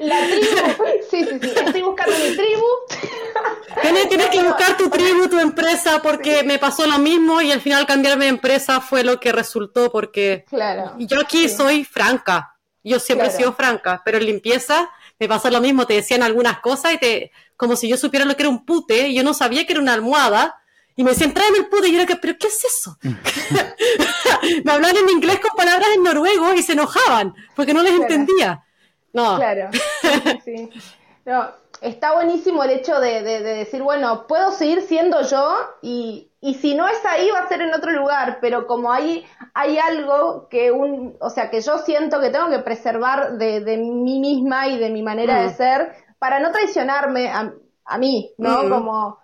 [0.00, 2.66] La tribu, sí, sí, sí, estoy buscando mi tribu.
[3.82, 7.86] Tienes, que buscar tu tribu, tu empresa, porque me pasó lo mismo y al final
[7.86, 13.28] cambiarme de empresa fue lo que resultó, porque claro, yo aquí soy franca, yo siempre
[13.28, 16.98] he sido franca, pero en limpieza me pasó lo mismo, te decían algunas cosas y
[16.98, 19.74] te, como si yo supiera lo que era un pute, y yo no sabía que
[19.74, 20.56] era una almohada,
[20.96, 22.98] y me decían, tráeme el pute, y yo era, ¿pero qué es eso?
[24.64, 28.64] me hablaban en inglés con palabras en noruego y se enojaban, porque no les entendía.
[29.12, 29.36] No.
[29.36, 29.70] Claro,
[30.44, 30.68] sí,
[31.26, 31.50] No,
[31.80, 36.86] está buenísimo el hecho de, decir, bueno, puedo seguir siendo yo y, y, si no
[36.86, 39.24] es ahí va a ser en otro lugar, pero como hay,
[39.54, 43.76] hay algo que un, o sea, que yo siento que tengo que preservar de, de
[43.78, 45.56] mí misma y de mi manera de mm.
[45.56, 47.52] ser para no traicionarme a,
[47.84, 48.64] a mí, ¿no?
[48.64, 48.70] Mm.
[48.70, 49.18] Como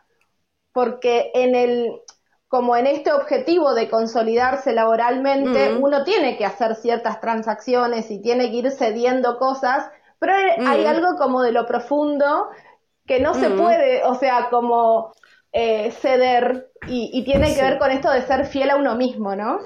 [0.73, 2.03] porque en el
[2.49, 8.51] como en este objetivo de consolidarse laboralmente, uno tiene que hacer ciertas transacciones y tiene
[8.51, 12.49] que ir cediendo cosas, pero hay algo como de lo profundo
[13.07, 15.13] que no se puede, o sea, como
[15.53, 19.61] eh, ceder y, tiene que ver con esto de ser fiel a uno mismo, ¿no?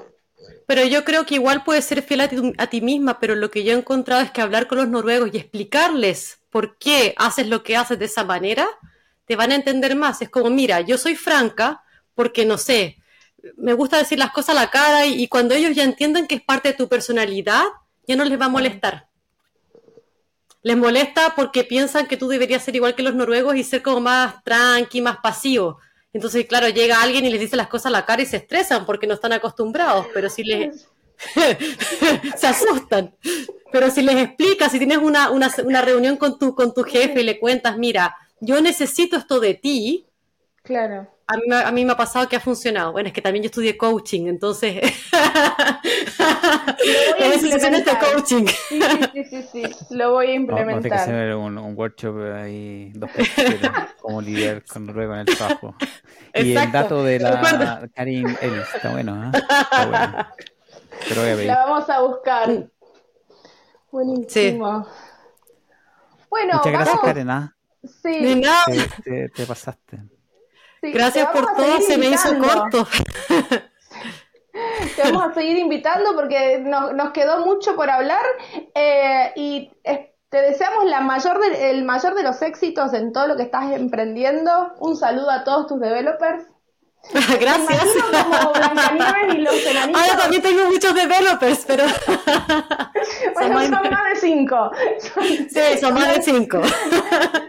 [0.67, 3.51] Pero yo creo que igual puedes ser fiel a ti, a ti misma, pero lo
[3.51, 7.47] que yo he encontrado es que hablar con los noruegos y explicarles por qué haces
[7.47, 8.67] lo que haces de esa manera,
[9.25, 10.21] te van a entender más.
[10.21, 11.83] Es como, mira, yo soy franca
[12.13, 12.97] porque, no sé,
[13.57, 16.41] me gusta decir las cosas a la cara y, cuando ellos ya entiendan que es
[16.41, 17.63] parte de tu personalidad,
[18.07, 19.07] ya no les va a molestar.
[20.63, 24.01] Les molesta porque piensan que tú deberías ser igual que los noruegos y ser como
[24.01, 25.79] más tranqui, más pasivo.
[26.13, 28.85] Entonces, claro, llega alguien y les dice las cosas a la cara y se estresan
[28.85, 30.87] porque no están acostumbrados, pero si les...
[32.37, 33.15] se asustan.
[33.71, 37.21] Pero si les explicas, si tienes una, una, una reunión con tu, con tu jefe
[37.21, 40.07] y le cuentas, mira, yo necesito esto de ti.
[40.63, 41.07] Claro.
[41.31, 42.91] A mí, a mí, me ha pasado que ha funcionado.
[42.91, 44.81] Bueno, es que también yo estudié coaching, entonces.
[46.81, 48.45] de coaching.
[48.47, 48.81] Sí,
[49.13, 50.73] sí, sí, sí, Lo voy a implementar.
[50.73, 53.09] Vamos a que hacer un, un, workshop ahí, dos
[54.01, 55.75] cómo lidiar con luego en el trabajo.
[56.33, 59.31] Y el dato de la Karin Ellis, está bueno, ¿eh?
[59.37, 60.27] Está bueno.
[61.07, 62.67] Pero voy a La vamos a buscar.
[63.91, 64.87] Buenísimo.
[66.29, 67.29] Bueno, Muchas gracias, Karen.
[67.29, 67.55] ¿ah?
[67.83, 68.41] Sí.
[69.03, 69.99] Te, te, pasaste.
[70.81, 72.87] Gracias por todo, se me hizo corto.
[74.95, 78.23] Te vamos a seguir invitando porque nos, nos quedó mucho por hablar
[78.75, 79.71] eh, y
[80.31, 84.73] te deseamos la mayor el mayor de los éxitos en todo lo que estás emprendiendo.
[84.79, 86.45] Un saludo a todos tus developers.
[87.39, 87.85] Gracias.
[88.11, 90.01] Como Blancanieves y los enanitos.
[90.01, 91.83] Ahora también tengo muchos developers, pero.
[93.33, 94.71] bueno, son, más de cinco.
[95.49, 96.61] Sí, son más de cinco.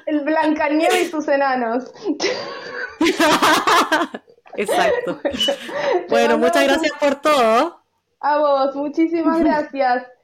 [0.07, 1.93] El Blancanieves y sus enanos.
[4.57, 5.20] Exacto.
[6.09, 7.82] Bueno, muchas gracias por todo.
[8.20, 10.07] A vos, muchísimas gracias.